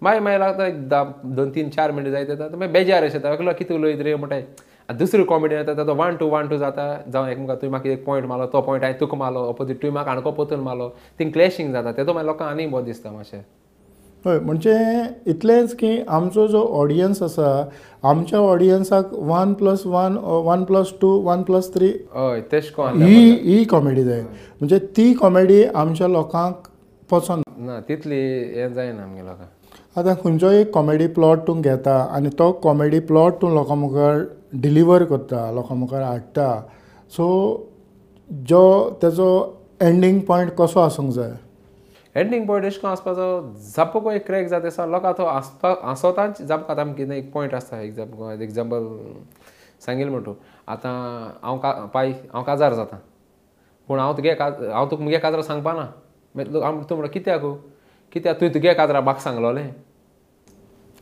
मागीर 0.03 0.21
मागीर 0.23 0.41
लागता 0.41 0.67
एक 0.67 0.89
धा 0.89 1.03
दोन 1.25 1.51
तीन 1.55 1.69
चार 1.71 1.91
मिनटां 1.91 2.13
जायत 2.13 2.29
येता 2.31 2.57
मागीर 2.57 2.73
बेजार 2.73 3.05
अशें 3.05 3.19
येता 3.19 3.33
एकलो 3.35 3.53
कितें 3.59 3.75
उलयत 3.77 4.01
रे 4.01 4.15
म्हणटा 4.15 4.93
दुसरो 4.99 5.25
कॉमेडी 5.29 5.55
येता 5.55 5.75
तो 5.87 5.95
वन 5.95 6.17
टू 6.17 6.29
वन 6.31 6.49
टू 6.49 6.57
जाता 6.59 6.85
जावं 7.13 7.29
एकमेकां 7.29 7.57
तुवें 7.57 7.71
म्हाका 7.71 7.91
एक 7.91 8.05
पॉयंट 8.05 8.27
मारलो 8.27 8.47
तो 8.53 8.61
पॉयंट 8.61 8.85
हांवें 8.85 9.01
तुका 9.01 9.17
मारलो 9.19 9.47
ऑपोजीट 9.49 9.83
तुवें 9.83 9.93
म्हाका 9.93 10.11
आणको 10.13 10.31
पोतून 10.31 10.61
मारलो 10.61 10.89
थिंग 11.19 11.33
क्लॅशिंग 11.33 11.73
जाता 11.73 11.93
तेजो 11.93 12.13
मागीर 12.13 12.27
लोकांक 12.27 12.51
आनी 12.51 12.67
बरें 12.67 12.85
दिसता 12.85 13.13
मातशें. 13.13 13.43
हय 14.27 14.39
म्हणजे 14.39 14.75
इतलेंच 15.31 15.75
की 15.79 15.99
आमचो 16.09 16.47
जो 16.47 16.63
ऑडियन्स 16.81 17.23
आसा 17.23 17.51
आमच्या 18.09 18.39
ऑडियन्साक 18.41 19.13
one 19.29 19.53
plus 19.59 19.85
one 19.87 20.17
one 20.47 20.65
plus 20.65 20.93
two 21.01 21.09
one 21.25 21.43
plus 21.43 21.73
three 21.75 21.89
हय 22.15 22.41
तेश 22.53 22.71
कोन 22.77 23.03
ही 23.03 23.31
ही 23.43 23.63
कॉमेडी 23.71 24.05
जाय. 24.05 24.21
म्हणजे 24.21 24.79
ती 24.97 25.13
कॉमेडी 25.21 25.63
आमच्या 25.65 26.09
लोकांक 26.09 26.69
पसंद. 27.11 27.43
ना 27.59 27.81
तितली 27.89 28.21
हें 28.55 28.73
जायना 28.75 29.03
आमगे 29.03 29.25
लोकांक 29.27 29.99
आतां 29.99 30.15
खंयचोय 30.25 30.61
एक 30.61 30.71
कॉमेडी 30.75 31.07
प्लॉट 31.07 31.47
तूं 31.47 31.61
घेता 31.61 31.97
आनी 32.15 32.29
तो 32.39 32.51
कॉमेडी 32.63 32.99
प्लॉट 33.01 33.41
तूं 33.43 33.55
लोकां 33.55 33.77
मुखार 33.79 34.23
डिलिव्हर 34.63 35.05
करता 35.05 35.51
लोकां 35.53 35.79
मुखार 35.79 36.03
हाडटा. 36.03 36.61
सो 37.11 37.27
जो 38.31 38.63
तेजो 39.03 39.31
एंडींग 39.81 40.21
पॉयंट 40.29 40.51
कसो 40.59 40.81
आसूंक 40.81 41.13
जाय? 41.15 41.33
एंडींग 42.17 42.47
पॉयंट 42.47 42.65
एश 42.65 42.77
कोन 42.79 42.91
आसपाचो 42.91 43.27
जापको 43.77 44.11
एक 44.11 44.27
क्रॅक 44.27 44.47
जाता 44.49 44.65
दिसा 44.65 44.87
लोकां 44.87 45.13
तो 45.19 45.25
आसपा 45.25 45.75
आसोताच 45.91 46.41
जापक 46.43 46.71
आतां 46.71 46.93
कितें 46.93 47.15
एक 47.17 47.31
पॉयंट 47.33 47.55
आसता 47.55 47.81
एग्जाम 47.81 48.31
एग्जाम्पल 48.43 48.87
सांगिल 49.87 50.09
म्हणटू 50.09 50.33
आतां 50.69 50.93
हांव 51.43 51.59
का 51.59 51.73
पाय 51.95 52.11
हांव 52.33 52.43
काजार 52.45 52.75
जाता। 52.75 52.97
पूण 53.89 53.99
हांव 53.99 54.13
तुगे 54.17 54.35
काज 54.35 54.63
हांव 54.69 54.87
तुका 54.91 55.05
मुगे 55.05 55.19
काजरां 55.19 55.43
सांगपा 55.43 55.73
ना 55.73 55.87
मागीर 56.35 56.53
तूं 56.55 56.97
म्हणटा 56.97 57.13
कित्याक 57.13 57.45
कित्याक 58.13 58.41
तुवें 58.41 58.55
तुगे 58.55 58.73
काजरां 58.75 59.03
म्हाका 59.03 59.21
सांगलोलें 59.21 59.69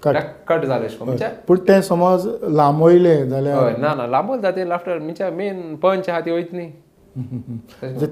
कट। 0.02 0.16
कट 0.48 0.64
जालें 0.64 0.88
कोन 0.98 1.06
म्हणजे 1.08 1.28
पूण 1.48 1.58
तें 1.68 1.80
समज 1.82 2.26
लांबयलें 2.56 3.28
जाल्यार 3.30 3.64
हय 3.64 3.76
ना 3.82 3.94
ना 3.94 4.06
लांबोल 4.06 4.40
जाते 4.40 4.68
लाफ्टर 4.68 4.98
म्हणजे 4.98 5.30
मेन 5.36 5.75
पंच 5.82 6.08
आहा 6.10 6.20
ती 6.20 6.30
वयत 6.30 6.52
न्ही 6.52 6.70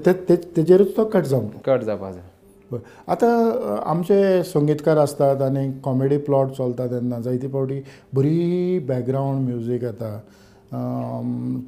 ते- 0.05 0.13
ते- 0.29 0.43
तेजेरूच 0.55 0.95
तो 0.97 1.05
कट 1.13 1.23
जावंक 1.25 1.51
कट 1.65 1.83
जावपा 1.83 2.11
जाय 2.11 2.23
बरं. 2.71 2.81
आतां 3.11 3.77
आमचे 3.91 4.43
संगीतकार 4.43 4.97
आसतात 4.97 5.41
आनी 5.41 5.71
कॉमेडी 5.83 6.17
प्लॉट 6.27 6.51
चलता 6.57 6.87
तेन्ना 6.91 7.19
जायती 7.19 7.47
फावटी 7.47 7.81
बरी 8.13 8.79
बॅकग्रावंड 8.87 9.47
म्युजीक 9.49 9.83
येता 9.83 10.19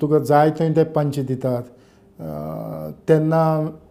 तुका 0.01 0.19
जाय 0.19 0.51
थंय 0.59 0.75
ते 0.75 0.83
पंच 0.95 1.19
दितात. 1.27 1.63
तेन्ना 3.09 3.41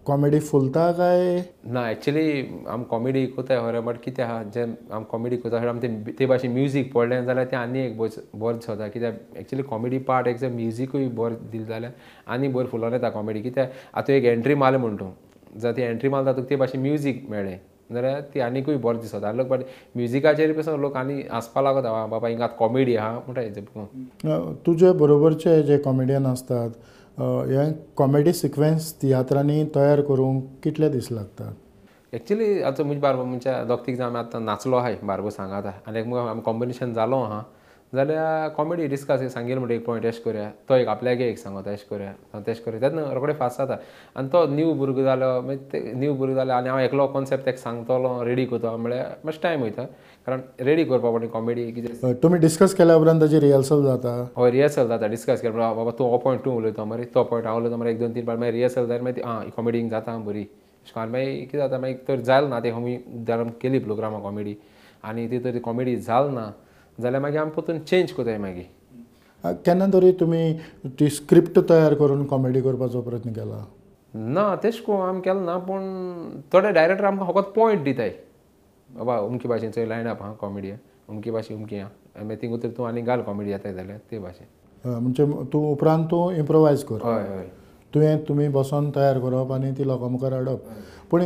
कॉमेडी 0.07 0.39
फुलता 0.41 0.91
काय? 0.93 1.43
ना 1.73 1.89
एक्चुली 1.91 2.25
आमी 2.69 2.85
कॉमेडी 2.91 3.25
कोताय 3.27 3.59
खरें 3.61 3.85
बट 3.85 3.97
कितें 4.05 4.23
आहा 4.25 4.43
जे 4.55 4.63
आमी 4.63 5.05
कॉमेडी 5.11 5.37
कोता 5.37 5.57
आमी 5.57 5.69
आम 5.69 5.79
ते 6.19 6.27
भाशेन 6.27 6.53
म्युजीक 6.53 6.93
पडलें 6.95 7.25
जाल्यार 7.27 7.47
तें 7.51 7.57
आनी 7.57 7.81
एक 7.81 7.97
बरें 7.99 8.57
दिसता 8.57 8.89
कित्याक 8.89 9.37
एक्चुली 9.39 9.63
कॉमेडी 9.71 9.99
पार्ट 10.11 10.29
एक 10.29 10.39
जर 10.39 10.51
म्युजीकूय 10.53 11.09
बरें 11.19 11.37
दिलें 11.51 11.67
जाल्यार 11.67 11.93
आनी 12.35 12.49
बरें 12.49 12.67
फुलोन 12.71 12.93
येता 12.93 13.11
कॉमेडी 13.19 13.43
कित्याक 13.43 13.73
आतां 13.95 14.17
एक 14.17 14.25
एंट्री 14.25 14.55
मारली 14.55 14.79
म्हण 14.79 14.97
तूं. 14.97 15.11
जर 15.63 15.73
ती 15.77 15.83
एंट्री 15.83 16.09
मारता 16.09 16.33
तुका 16.33 16.49
ते 16.51 16.57
भाशेन 16.57 16.81
म्युजीक 16.83 17.25
मेळ्ळें 17.31 17.57
जाल्यार 17.95 18.21
ती 18.35 18.41
आनीकूय 18.41 18.77
बरें 18.85 19.01
दिसता 19.01 19.33
लोक 19.33 19.47
बट 19.49 19.61
म्युजिकाचेरपासून 19.97 20.81
लोक 20.81 20.97
आनी 20.97 21.21
आसपा 21.31 21.63
लागता 21.63 21.91
"आ, 22.03 22.07
बाबा 22.07 22.29
हिंगा 22.29 22.45
आतां 22.45 22.57
कॉमेडी 22.59 22.97
आहा. 22.97 23.19
म्हणटा 23.27 24.39
तुजे 24.67 24.93
बरोबरचे 25.03 25.63
जे 25.63 25.79
कॉमेडियन 25.85 26.27
असतात 26.27 26.71
अ, 27.19 27.23
हे 27.49 27.71
कॉमेडी 27.97 28.33
सिक्वेन्स 28.33 28.93
तियात्रांनी 29.03 29.65
तयार 29.75 30.01
करूंक 30.09 30.43
कितले 30.65 30.89
दीस 30.89 31.07
लागतात? 31.13 31.53
एक्चुली 32.13 32.63
आतां 32.63 32.85
म्हणजे 32.87 33.01
बारबो 33.01 33.25
म्हणजे 33.25 33.53
दोग 33.69 33.79
तीग 33.87 33.97
जाण 33.97 34.17
आतां 34.17 34.43
नाचलो 34.45 34.77
आहाय 34.77 34.97
बारबो 35.03 35.31
सांगात 35.31 35.63
आनी 35.87 35.99
एक 35.99 36.13
आमी 36.15 36.41
कॉम्बिनेशन 36.45 36.93
जालो 36.95 37.17
आहा 37.23 37.41
जाल्यार 37.97 38.49
कॉमेडी 38.57 38.87
डिस्कस 38.89 39.23
सांगेल 39.33 39.59
म्हणटा 39.59 39.75
एक 39.75 39.85
पॉयंट 39.85 40.05
एश 40.07 40.19
करया 40.25 40.49
तो 40.69 40.75
एक 40.75 40.89
आपल्याक 40.89 41.21
एक 41.21 41.39
सांगता 41.39 41.73
एश 41.73 41.85
करया 41.91 42.41
तेश 42.47 42.61
करया 42.67 42.81
तेन्ना 42.81 43.13
रोखडे 43.15 43.33
फास्ट 43.39 43.59
जाता 43.59 43.77
आनी 44.17 44.29
तो 44.33 44.45
न्यू 44.55 44.73
भुरगो 44.75 45.03
जालो 45.03 45.31
मागीर 45.47 45.59
ते 45.73 45.81
न्यू 45.95 46.15
भुरगो 46.15 46.35
जालो 46.35 46.53
आनी 46.53 46.69
हांव 46.69 46.81
एकलो 46.81 47.07
कॉन्सेप्ट 47.15 47.47
तेका 47.47 47.59
सांगतलो 47.61 48.25
रेडी 48.25 48.45
करता. 48.47 48.77
म्हळ्यार 48.77 49.15
मातशें 49.25 49.43
टायम 49.43 49.63
वयता 49.63 49.85
कारण 50.27 50.41
रेडी 50.67 50.85
करपा 50.85 51.11
पडटा 51.11 51.27
कॉमेडी 51.33 51.71
कितें 51.73 52.13
तुमी 52.23 52.39
डिस्कस 52.39 52.75
केल्या 52.75 52.97
उपरांत 52.97 53.21
ताची 53.21 53.41
रिहर्सल 53.41 53.83
जाता? 53.85 54.15
हय 54.39 54.51
रिहर्सल 54.51 54.89
जाता. 54.89 55.07
डिस्कस 55.07 55.41
केला. 55.41 55.73
बाबा 55.73 55.91
तूं 55.99 56.11
हो 56.11 56.19
पॉयंट 56.25 56.45
तूं 56.45 56.57
उलयता 56.57 56.85
मरे 56.85 57.05
तो 57.15 57.23
पॉयंट 57.25 57.47
हांव 57.47 57.59
उलयता 57.59 57.77
मरे 57.77 57.91
एक 57.91 57.99
दोन 58.01 58.15
तीन 58.15 58.25
पाट 58.25 58.39
मागीर 58.39 58.55
रिहर्सल 58.55 58.87
जाल्यार 58.87 59.03
मागीर 59.03 59.25
आं 59.25 59.51
कॉमेडींग 59.57 59.91
जाता 59.91 60.17
बरी 60.27 60.45
करून 60.95 61.11
मागीर 61.11 61.45
कितें 61.45 61.59
जाता? 61.59 61.79
मागीर 61.79 61.97
तर 62.09 62.21
जाल 62.29 62.49
ना 62.49 62.61
ते 62.61 62.71
आमी 62.71 62.97
उदाहरण 63.21 63.51
केली 63.61 63.79
प्रोग्रामा 63.87 64.19
कॉमेडी 64.21 64.55
आनी 65.05 65.27
ती 65.31 65.39
तर 65.45 65.59
कॉमेडी 65.65 65.97
जाल 66.09 66.31
ना 66.35 66.51
जाल्यार 66.99 67.23
मागीर 67.23 67.41
आमी 67.41 67.51
परतून 67.57 67.79
चेंज 67.79 68.13
कोताय 68.13 68.39
मागीर 68.39 69.55
केन्ना 69.65 69.87
तरी 69.93 70.13
तुमी 70.21 70.43
ती 70.99 71.09
स्क्रिप्ट 71.11 71.59
तयार 71.69 71.95
करून 71.95 72.25
कॉमेडी 72.27 72.61
करपाचो 72.61 73.01
प्रयत्न 73.01 73.33
केला? 73.33 73.65
ना 74.15 74.55
तेश 74.63 74.81
को 74.87 75.01
आमी 75.03 75.21
केलें 75.21 75.45
ना 75.45 75.57
पूण 75.67 75.83
थोडे 76.53 76.71
डायरेक्टर 76.73 77.05
आमकां 77.05 77.27
फकत 77.29 77.53
पॉयंट 77.57 77.85
दिताय 77.85 78.11
बाबा 78.89 79.17
अमकी 79.17 79.49
भाशेन 79.49 79.71
चोय 79.71 79.87
लायन 79.87 80.07
अप 80.09 80.23
आहा 80.23 80.33
कॉमेडी 80.41 80.71
अमकी 80.71 81.31
भाशे 81.31 81.55
अमकी 81.55 81.79
आहा 81.79 82.23
मागीर 82.23 82.39
थिंग 82.43 82.53
उतर 82.55 82.71
तूं 82.77 82.87
आनी 82.89 83.03
घाल 83.03 83.23
कॉमेडी 83.23 83.51
येताय 83.51 83.75
जाल्यार 83.75 83.99
ते 84.11 84.19
भाशेन 84.19 84.47
म्हणजे 84.85 85.25
तूं 85.53 85.63
उपरांत 85.73 86.05
तूं 86.11 86.33
इम्प्रोवायज 86.33 86.83
कर. 86.85 86.99
हय 87.05 87.23
हय. 87.29 87.47
तुवें 87.95 88.25
तुमी 88.29 88.49
बसोन 88.57 88.91
तयार 88.97 89.19
करप 89.21 89.53
आनी 89.53 89.71
ती 89.79 89.87
लोकां 89.87 90.11
मुखार 90.11 90.33
हाडप 90.33 90.63
पूण 91.11 91.23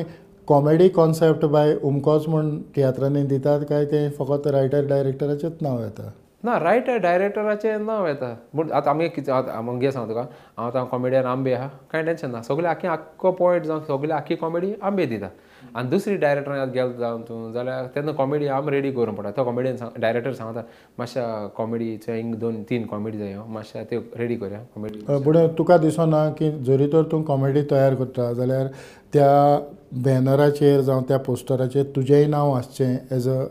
कॉमेडी 0.49 0.88
कॉन्सेप्ट 0.88 1.44
बाय 1.44 1.75
उमकोच 1.85 2.28
म्हूण 2.28 2.56
तियात्रांनी 2.76 3.23
दितात 3.26 3.61
काय 3.68 3.85
ते? 3.85 4.09
फकत 4.18 4.47
रायटर 4.47 4.87
डायरेक्टराचेंच 4.88 5.52
नांव 5.62 5.80
येता. 5.82 6.11
ना 6.44 6.59
रायटर 6.59 6.97
डायरेक्टराचें 6.97 7.85
नांव 7.87 8.06
येता. 8.06 8.32
पूण 8.56 8.70
आतां 8.73 8.92
आमगे 8.94 9.09
कितें 9.09 9.32
आतां 9.32 9.54
आमगे 9.56 9.90
सांग 9.92 10.09
तुका 10.09 10.20
हांव 10.20 10.66
आतां 10.68 10.85
कॉमेडियन 10.90 11.26
आंबे 11.26 11.52
आहा 11.52 11.68
कांय 11.92 12.02
टेन्शन 12.04 12.30
ना 12.30 12.42
सगळे 12.42 12.66
आख्खी 12.68 12.88
आख्खो 12.88 13.30
पॉयंट 13.30 13.64
जावं 13.64 13.80
सगळे 13.88 14.12
आख्खी 14.12 14.35
कॉमेडी 14.35 14.73
आंबे 14.82 15.06
दिता 15.06 15.28
आनी 15.76 15.88
दुसरी 15.90 16.16
डायरेक्टरान 16.16 16.70
गेलो 16.70 16.92
जावन 16.98 17.22
तूं 17.28 17.52
जाल्यार 17.52 17.86
तेन्ना 17.94 18.12
कॉमेडी 18.18 18.46
आम 18.58 18.68
रेडी 18.68 18.90
करूंक 18.92 19.18
पडटा 19.18 19.30
तो 19.36 19.44
कॉमेडियन 19.44 19.76
सांग 19.76 20.00
डायरेक्टर 20.00 20.32
सांगता 20.34 20.62
मातशा 20.98 21.24
कॉमेडीचे 21.56 22.14
हिंग 22.16 22.34
दोन 22.40 22.62
तीन 22.70 22.86
कॉमेडी 22.86 23.18
जाय 23.18 23.36
मातशा 23.48 23.82
त्यो 23.90 24.00
रेडी 24.18 24.36
करया 24.36 24.60
कॉमेडी 24.74 25.22
पूण 25.24 25.46
तुका 25.58 25.76
दिसना 25.78 26.28
की 26.38 26.50
जरी 26.66 26.86
तर 26.92 27.02
तूं 27.12 27.22
कॉमेडी 27.22 27.62
तयार 27.70 27.94
करता. 27.94 28.32
जाल्यार 28.32 28.66
त्या 29.12 29.58
बॅनराचेर 30.04 30.80
जावं 30.80 31.02
त्या 31.08 31.18
पोस्टराचेर 31.26 31.84
तुजेंय 31.96 32.26
नांव 32.26 32.52
आसचें 32.54 33.14
एज 33.16 33.28
अ 33.28 33.42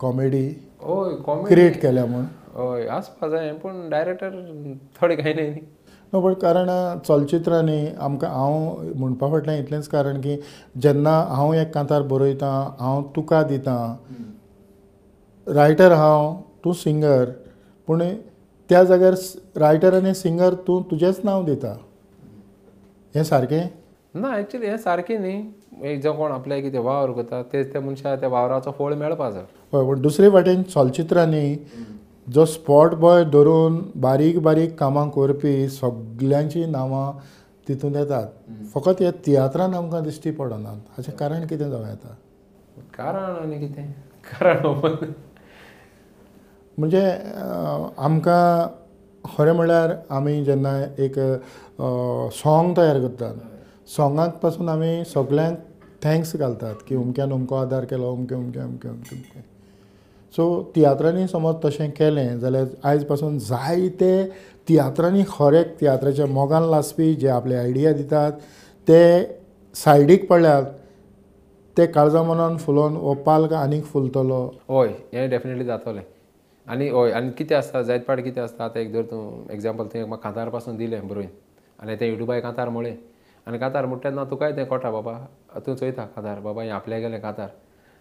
कॉमेडी 0.00 0.46
हय 0.82 1.14
कॉमेडी 1.26 1.54
क्रिएट 1.54 1.80
केल्या 1.82 2.04
म्हूण. 2.06 2.24
हय 2.56 2.86
आसपा 2.88 3.28
जाय 3.28 3.52
पूण 3.62 3.88
डायरेक्टर 3.90 4.30
थोडे 5.00 5.16
कांय 5.16 5.32
न्ही 5.32 5.60
नो 6.12 6.20
बट 6.20 6.36
कारण 6.40 6.68
चलचित्रांनी 7.06 7.86
आमकां 8.00 8.30
हांव 8.30 8.92
म्हणपा 8.96 9.28
फाटल्यान 9.30 9.58
इतलेंच 9.60 9.88
कारण 9.88 10.20
की 10.20 10.36
जेन्ना 10.82 11.18
हांव 11.28 11.52
एक 11.54 11.72
कांतार 11.74 12.02
बरयतां 12.12 12.52
हांव 12.80 13.02
तुका 13.16 13.42
दितां 13.42 13.94
रायटर 15.46 15.92
हांव 15.92 16.34
तूं 16.64 16.72
सिंगर 16.72 17.30
पूण 17.88 18.02
त्या 18.70 18.82
जाग्यार 18.84 19.14
रायटर 19.60 19.94
आनी 19.94 20.14
सिंगर 20.14 20.54
तूं 20.66 20.80
तुजेंच 20.90 21.20
नांव 21.24 21.44
दिता. 21.44 21.72
हें 23.14 23.22
सारकें? 23.24 23.68
ना 24.14 24.36
एक्चुली 24.38 24.66
हें 24.66 24.76
सारकें 24.76 25.18
न्ही. 25.18 25.36
एक 25.84 26.00
जो 26.02 26.12
कोण 26.12 26.32
आपल्या 26.32 26.60
कितें 26.60 26.78
वावर 26.78 27.10
करता 27.12 27.42
ते 27.52 27.62
त्या 27.72 27.80
मनशा 27.80 28.14
त्या 28.16 28.28
वावराचो 28.28 28.70
फळ 28.78 28.94
मेळपा 28.94 29.30
जाय 29.30 29.42
हय 29.72 29.84
पूण 29.86 30.00
दुसरे 30.02 30.28
वाटेन 30.28 30.62
चलचित्रांनी 30.62 31.54
जो 32.26 32.44
स्पॉट 32.46 32.94
बॉय 33.00 33.24
धरून 33.24 33.80
बारीक 34.00 34.38
बारीक 34.42 34.78
कामां 34.78 35.08
करपी 35.10 35.68
सगल्यांची 35.68 36.64
नांवां 36.66 37.10
तितून 37.68 37.94
येतात. 37.96 38.26
फकत 38.74 39.02
हे 39.02 39.10
तियात्रान 39.26 39.74
आमकां 39.74 40.02
दिश्टी 40.02 40.30
पडनात 40.30 40.78
हाचें 40.96 41.12
कारण 41.18 41.46
कितें 41.46 41.68
जावं 41.70 41.88
येता? 41.88 42.14
कारण 42.96 43.36
आनी 43.42 43.58
कितें? 43.58 43.92
कारण 44.32 45.12
म्हणजे 46.78 47.06
आमकां 47.98 48.66
खरें 49.28 49.52
म्हणल्यार 49.52 49.94
आमी 50.14 50.44
जेन्ना 50.44 50.78
एक 51.02 51.18
सॉंग 52.34 52.76
तयार 52.76 52.98
करतात. 53.00 53.34
सॉंगाकपासून 53.96 54.68
आमी 54.68 55.04
सगल्यांक 55.04 55.58
थँक्स 56.04 56.36
घालतात 56.36 56.74
की 56.88 56.96
अमक्यान 56.96 57.32
अमको 57.32 57.54
आदार 57.56 57.84
केलो 57.84 58.14
अमके 58.14 58.34
अमके 58.34 58.60
अमके 58.60 58.88
अमके 58.88 59.16
अमके 59.16 59.54
सो 60.36 60.44
तियात्रांनी 60.74 61.26
समज 61.28 61.54
तशें 61.64 61.90
केलें 61.96 62.38
जाल्यार 62.40 62.64
आयजपासून 62.88 63.38
जायते 63.38 64.24
तियात्रांनी 64.68 65.22
खरें 65.28 65.62
तियात्राच्या 65.80 66.26
मोगान 66.26 66.62
लासपी 66.70 67.14
जे 67.14 67.28
आपले 67.28 67.54
आयडिया 67.56 67.92
दितात 67.92 68.32
ते 68.88 69.02
सायडीक 69.74 70.28
पडल्यात 70.28 70.64
ते 71.78 71.86
काळजा 71.86 72.22
मनान 72.22 72.56
फुलोवन 72.56 72.96
हो 72.96 73.14
पालक 73.24 73.52
आनीक 73.52 73.84
फुलतलो. 73.84 74.44
हय 74.68 74.88
हें 75.12 75.28
डेफिनेटली 75.30 75.64
जातलें. 75.64 76.02
आनी 76.66 76.88
हय 76.90 77.10
आनी 77.12 77.30
कितें 77.38 77.56
आसता 77.56 77.82
जायत 77.82 78.00
पाट 78.08 78.20
कितें 78.24 78.40
आसता 78.42 78.64
आतां 78.64 78.82
एक 78.82 78.92
जर 78.92 79.02
तूं 79.10 79.52
एग्जाम्पल 79.54 79.86
तुवें 79.92 80.04
म्हाका 80.04 80.22
कांतारपासून 80.22 80.76
दिलें 80.76 81.06
बरोवन 81.08 81.26
आनी 81.82 81.96
तें 82.00 82.08
युट्यूबार 82.08 82.40
कांतार 82.40 82.68
म्हळें 82.68 82.94
आनी 83.46 83.58
कांतार 83.58 83.86
म्हणटा 83.86 84.08
तेन्ना 84.08 84.24
तुकाय 84.30 84.52
तें 84.56 84.64
कोटा 84.66 84.90
बाबा? 84.90 85.18
तूं 85.66 85.74
चोयता 85.74 86.04
कांतार 86.16 86.40
बाबा 86.40 86.62
हें 86.62 86.70
आपल्या 86.70 86.98
गेलें 86.98 87.20
कांतार. 87.20 87.48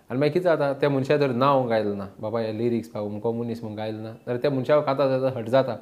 आनी 0.10 0.20
मागीर 0.20 0.34
कितें 0.34 0.44
जाता 0.44 0.72
त्या 0.82 0.90
मनशा 0.90 1.16
जर 1.18 1.32
नांव 1.34 1.68
गायलें 1.68 1.96
ना. 1.98 2.06
बाबा 2.22 2.40
हे 2.40 2.58
लिरिक्स 2.58 2.90
पा 2.90 3.00
अमको 3.00 3.32
मनीस 3.34 3.64
म्हूण 3.64 3.76
गायलें 3.76 4.02
ना. 4.02 4.10
जाल्यार 4.10 4.38
त्या 4.42 4.52
मनशा 4.52 4.80
कांतार 4.80 5.08
जाता 5.10 5.38
हट 5.38 5.50
जाता. 5.50 5.76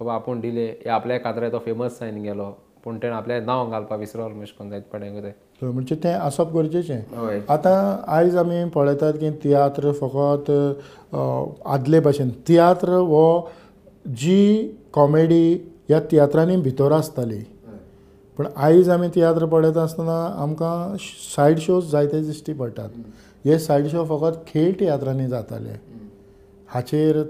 बाबा 0.00 0.14
आपूण 0.14 0.40
दिले 0.40 0.66
हे 0.84 0.90
आपल्या 0.90 1.18
कांतरे 1.18 1.50
तो 1.52 1.58
फेमस 1.64 1.98
जायन 2.00 2.22
गेलो. 2.22 2.50
पूण 2.84 2.98
तेणें 3.02 3.14
आपलें 3.16 3.40
नांव 3.46 3.70
घालपाक 3.70 3.98
विसरलो 3.98 4.24
अशें 4.24 4.54
करून 4.58 4.70
जायत 4.70 4.82
पाटें 4.92 5.22
तें 5.22 5.66
म्हणजे 5.66 5.94
तें 6.04 6.12
आसप 6.12 6.52
गरजेचें. 6.54 7.00
आतां 7.48 7.74
आयज 8.16 8.36
आमी 8.36 8.64
पळयतात 8.74 9.12
की 9.20 9.30
तियात्र 9.44 9.92
फकत 10.00 10.50
आदले 11.74 12.00
भाशेन 12.00 12.30
तियात्र 12.48 12.98
हो 13.10 13.24
जी 14.06 14.68
कॉमेडी 14.94 15.52
ह्या 15.88 16.00
तियात्रांनी 16.10 16.56
भितर 16.62 16.92
आसताली 16.92 17.42
पूण 18.38 18.46
आयज 18.56 18.90
आमी 18.90 19.08
तियात्र 19.14 19.46
पळयता 19.46 19.82
आसतना 19.82 20.24
आमकां 20.42 20.96
सायड 21.00 21.58
शोज 21.60 21.90
जायते 21.90 22.20
दिश्टी 22.26 22.52
पडटात 22.52 22.88
हे 23.44 23.58
सायड 23.58 23.86
शो 23.92 24.04
फकत 24.04 24.36
खेळ 24.46 24.72
तियात्रांनी 24.80 25.26
जाताले. 25.28 25.72
हाचेर 26.68 27.20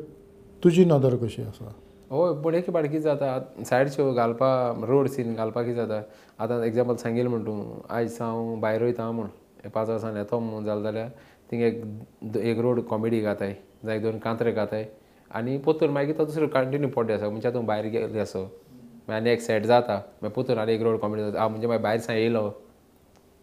तुजी 0.63 0.85
नदर 0.85 1.15
कशी 1.23 1.43
आसा? 1.43 1.65
हय 2.11 2.33
पूण 2.43 2.55
एक 2.55 2.71
पाट 2.71 2.85
कितें 2.85 3.01
जाता 3.01 3.39
सायड 3.65 3.89
शो 3.93 4.13
घालपा 4.13 4.51
रोड 4.89 5.09
सीन 5.09 5.35
घालपा 5.35 5.63
कितें 5.63 5.75
जाता. 5.77 6.01
आतां 6.39 6.63
एग्जाम्पल 6.65 6.97
सांगिल्लें 6.97 7.31
म्हण 7.31 7.45
तूं 7.47 7.59
आयज 7.95 8.19
हांव 8.21 8.55
भायर 8.61 8.83
वयता 8.83 9.11
म्हूण 9.11 9.27
हे 9.65 9.69
पांच 9.75 9.89
वर्सान 9.89 10.17
येतो 10.17 10.39
म्हूण 10.41 10.65
जालें 10.65 10.83
जाल्यार 10.83 11.09
थिंगा 11.51 11.67
एक 11.67 12.37
एक 12.37 12.59
रोड 12.59 12.81
कॉमेडी 12.91 13.21
घाताय 13.21 13.55
जाय 13.85 13.99
दोन 14.01 14.19
कांतरे 14.19 14.53
घाताय 14.53 14.87
आनी 15.31 15.57
पोतून 15.65 15.91
मागीर 15.91 16.19
तो 16.19 16.25
दुसरो 16.25 16.47
कंटिन्यू 16.55 16.89
पडले 16.97 17.13
आसा 17.13 17.29
म्हणजे 17.29 17.51
तूं 17.55 17.65
भायर 17.67 17.87
गेले 17.93 18.19
असो 18.21 18.43
मागीर 18.43 19.15
आनी 19.17 19.31
एक 19.31 19.41
सेट 19.41 19.67
जाता 19.67 19.97
मागीर 20.23 20.35
पोतून 20.35 20.59
आनी 20.59 20.73
एक 20.73 20.83
रोड 20.83 20.99
कॉमेडी 21.01 21.23
जाता. 21.23 21.39
हांव 21.39 21.51
म्हणजे 21.51 21.67
मागीर 21.67 21.83
भायर 21.83 22.01
सांग 22.01 22.19
येयलो. 22.19 22.51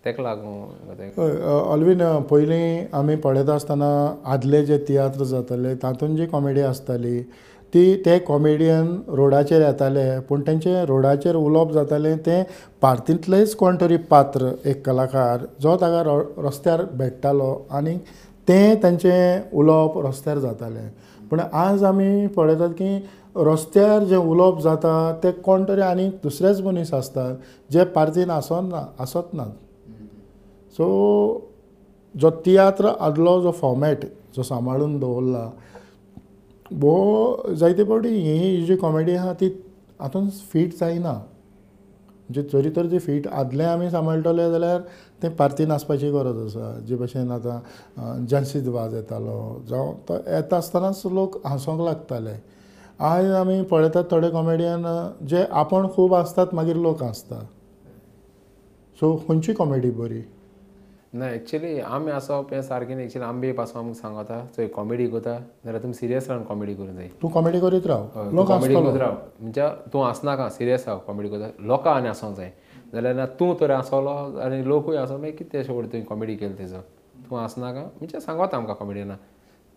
तेका 0.06 0.24
लागून 0.24 1.20
ऑलवीन 1.46 2.02
ऑल्वीन 2.02 2.22
पयलीं 2.30 2.86
आमी 2.98 3.16
पळयता 3.24 3.54
आसतना 3.54 3.90
आदले 4.34 4.66
जे 4.66 4.78
तियात्र 4.88 5.24
जाताले 5.32 5.74
तातूंत 5.84 6.18
जी 6.18 6.26
कॉमेडी 6.26 6.62
आसताली 6.62 7.22
ती 7.74 7.84
ते 8.06 8.18
कॉमेडियन 8.28 8.88
रोडाचेर 9.16 9.62
येताले 9.62 10.08
पूण 10.30 10.42
तेंचे 10.48 10.86
रोडाचेर 10.86 11.36
उलोवप 11.36 11.72
जातालें 11.74 12.18
तें 12.26 12.44
पार्टींतलेंच 12.82 13.56
कोण 13.56 13.78
तरी 13.82 13.98
पात्र 14.10 14.52
एक 14.70 14.86
कलाकार 14.86 15.46
जो 15.62 15.76
ताका 15.82 16.20
रस्त्यार 16.48 16.84
भेट्टालो 16.98 17.54
आनी 17.78 17.96
तें 18.48 18.84
तांचें 18.84 19.56
उलोवप 19.58 19.98
रस्त्यार 20.06 20.38
जातालें. 20.40 20.88
पूण 21.30 21.40
आज 21.40 21.84
आमी 21.84 22.28
पळयतात 22.36 22.70
की 22.82 22.98
रस्त्यार 23.46 24.04
जें 24.04 24.18
उलोवप 24.18 24.62
जाता 24.62 24.96
तें 25.24 25.32
कोण 25.42 25.64
तरी 25.68 25.82
आनी 25.82 26.08
दुसरेच 26.24 26.62
मनीस 26.62 26.94
आसतात 26.94 27.36
जे 27.74 27.84
पार्तीन 27.96 28.30
आसोन 28.30 28.70
ना 28.70 28.86
आसत 29.00 29.34
नात. 29.34 29.52
सो 30.78 30.88
जो 32.16 32.30
तियात्र 32.46 32.88
आदलो 33.08 33.40
जो 33.42 33.52
फॉर्मेट 33.62 34.06
जो 34.36 34.44
सांबाळून 34.44 34.98
दवरला 35.00 35.50
वो 36.82 37.54
जायते 37.60 37.84
फावटी 37.84 38.10
ही 38.10 38.66
जी 38.66 38.76
कॉमेडी 38.82 39.14
आहा 39.16 39.34
ती 39.40 39.48
हातून 40.00 40.30
फीट 40.54 40.74
जायना 40.80 41.12
म्हणजे 41.14 42.42
जरी 42.54 42.70
तर 42.76 42.86
ती 42.92 43.00
फीट 43.00 43.28
आदलें 43.28 43.64
आमी 43.66 43.90
सांबाळटले 43.92 44.50
जाल्यार 44.52 44.82
तें 45.24 45.30
पार्ती 45.36 45.66
नाचपाची 45.66 46.12
गरज 46.12 46.38
आसा 46.46 46.72
जे 46.88 46.96
भशेन 46.96 47.32
आतां 47.32 47.58
अ, 47.98 48.14
वाज 48.68 48.94
येतालो 48.96 49.62
जावं 49.70 49.94
तो 50.10 50.14
येता 50.28 50.58
आसतनाच 50.58 51.02
लोक 51.12 51.38
हांसोंक 51.48 51.82
लागताले 51.82 52.36
आयज 53.10 53.32
आमी 53.32 53.62
पळयतात 53.72 54.04
थोडे 54.12 54.30
कॉमेडियन 54.30 54.86
जे 55.30 55.44
आपण 55.64 55.88
खूब 55.96 56.14
आसतात 56.16 56.54
मागीर 56.56 56.76
लोक 56.76 57.04
हांसता 57.04 57.42
सो 59.00 59.16
खंयची 59.28 59.54
कॉमेडी 59.54 59.90
बरी 59.92 60.22
ना 61.14 61.30
एक्चुली 61.30 61.80
आमी 61.80 62.12
आसप 62.12 62.48
हें 62.54 62.62
सारकें 62.64 62.94
न्ही. 62.96 63.06
एक्चुली 63.06 63.26
आंबे 63.26 63.52
पासून 63.54 63.80
आमकां 63.80 63.94
सांगता 63.94 64.40
चोय 64.56 64.68
कॉमेडी 64.76 65.08
करता 65.08 65.34
जाल्यार 65.66 65.82
तुमी 65.84 65.94
सिरियस 65.94 66.30
रावन 66.30 66.44
कॉमेडी 66.50 66.74
करूंक 66.76 66.96
जाय 66.96 67.08
तूं 67.22 67.30
कॉमेडी 67.30 67.60
करीत 67.60 67.88
राव 67.88 68.30
लोक 68.36 68.48
कॉमेडी 68.48 68.74
हांसतलो 68.76 68.92
करत 68.92 69.02
राव 69.02 69.16
म्हणजे 69.40 69.68
तूं 69.94 70.04
आसनाका 70.06 70.48
सिरियस 70.58 70.88
राव 70.88 71.00
कॉमेडी 71.08 71.30
करता 71.30 71.50
लोकां 71.68 71.94
आनी 71.96 72.08
आसोंक 72.10 72.36
जाय 72.38 72.52
जाल्यार 72.94 73.16
ना 73.16 73.26
तूं 73.40 73.54
तर 73.62 73.72
आसलो 73.72 74.10
आनी 74.46 74.68
लोकूय 74.68 74.98
आसो 74.98 75.18
मागीर 75.18 75.36
कितें 75.38 75.64
शेवट 75.64 75.92
तुवें 75.92 76.04
कॉमेडी 76.06 76.36
केली 76.36 76.54
तेजो 76.60 76.82
तूं 77.30 77.40
आसनाका 77.40 77.82
म्हणजे 78.00 78.20
सांगता 78.20 78.58
आमकां 78.58 78.76
कॉमेडियना 78.76 79.16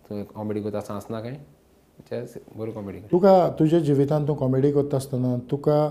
तूं 0.08 0.22
कॉमेडी 0.34 0.62
करता 0.62 0.78
आसतना 0.78 0.96
आसना 0.96 1.20
काय 1.20 1.30
म्हणजे 1.30 2.40
बरी 2.58 2.72
कॉमेडी 2.72 3.00
तुका 3.12 3.36
तुज्या 3.58 3.80
जिवितांत 3.80 4.28
तूं 4.28 4.34
कॉमेडी 4.36 4.72
करता 4.72 4.96
आसतना 4.96 5.36
तुका 5.50 5.88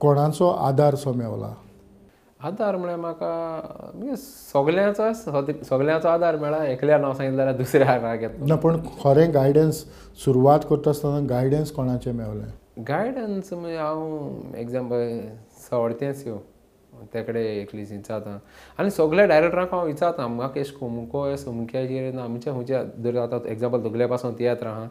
कोणाचो 0.00 0.48
आदार 0.48 0.94
सो 0.94 1.12
मेवला? 1.12 1.54
आदार 2.44 2.76
म्हळ्यार 2.76 2.98
म्हाका 3.00 3.90
म्हणजे 3.94 4.16
सगल्यांचो 4.16 5.12
सद- 5.14 5.62
सगल्यांचो 5.68 6.08
आदार 6.08 6.36
मेळ्ळा 6.36 6.64
एकल्या 6.66 6.98
नांव 6.98 7.12
सांगितलें 7.14 7.36
जाल्यार 7.36 7.56
दुसऱ्या 7.56 7.96
राग 8.02 8.22
येता 8.22 8.46
ना 8.48 8.54
पूण 8.62 8.76
खरें 9.02 9.32
गायडन्स 9.34 9.84
सुरवात 10.24 10.60
करता 10.70 10.90
आसतना 10.90 11.20
गायडन्स 11.30 11.70
कोणाचें 11.72 12.12
मेवलें 12.12 12.84
गायडन्स 12.88 13.52
म्हणजे 13.52 13.76
हांव 13.76 14.56
एग्जाम्पल 14.58 15.20
सवडतेंच 15.68 16.26
यो 16.26 16.36
ते 17.14 17.22
कडेन 17.22 17.44
एकली 17.46 17.82
विचारता. 17.90 18.36
आनी 18.78 18.90
सगल्या 18.90 19.24
डायरेक्टरांक 19.26 19.70
हांव 19.74 19.86
विचारता 19.86 20.26
म्हाका 20.26 20.60
एश 20.60 20.72
अमुक्याचेर 21.46 22.12
ना 22.14 22.22
आमच्या 22.22 22.52
खंयच्या 22.52 22.82
जर 23.04 23.16
आतां 23.22 23.38
एग्जाम्पल 23.50 23.84
तुगल्या 23.84 24.08
पासून 24.08 24.34
तियात्र 24.38 24.66
आहा 24.66 24.86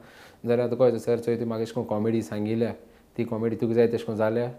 जाल्यार 0.47 0.71
तुका 0.71 0.89
सर 0.97 1.19
चोय 1.25 1.35
तूं 1.39 1.47
म्हाका 1.47 1.63
एश 1.63 1.71
कोन्न 1.71 1.87
कॉमेडी 1.89 2.21
सांगिल्ल्या 2.21 2.71
ती 3.17 3.23
कॉमेडी 3.23 3.55
तुका 3.61 3.73
जाय 3.73 3.87
तशें 3.87 4.05
करून 4.05 4.17
जाल्या 4.17 4.49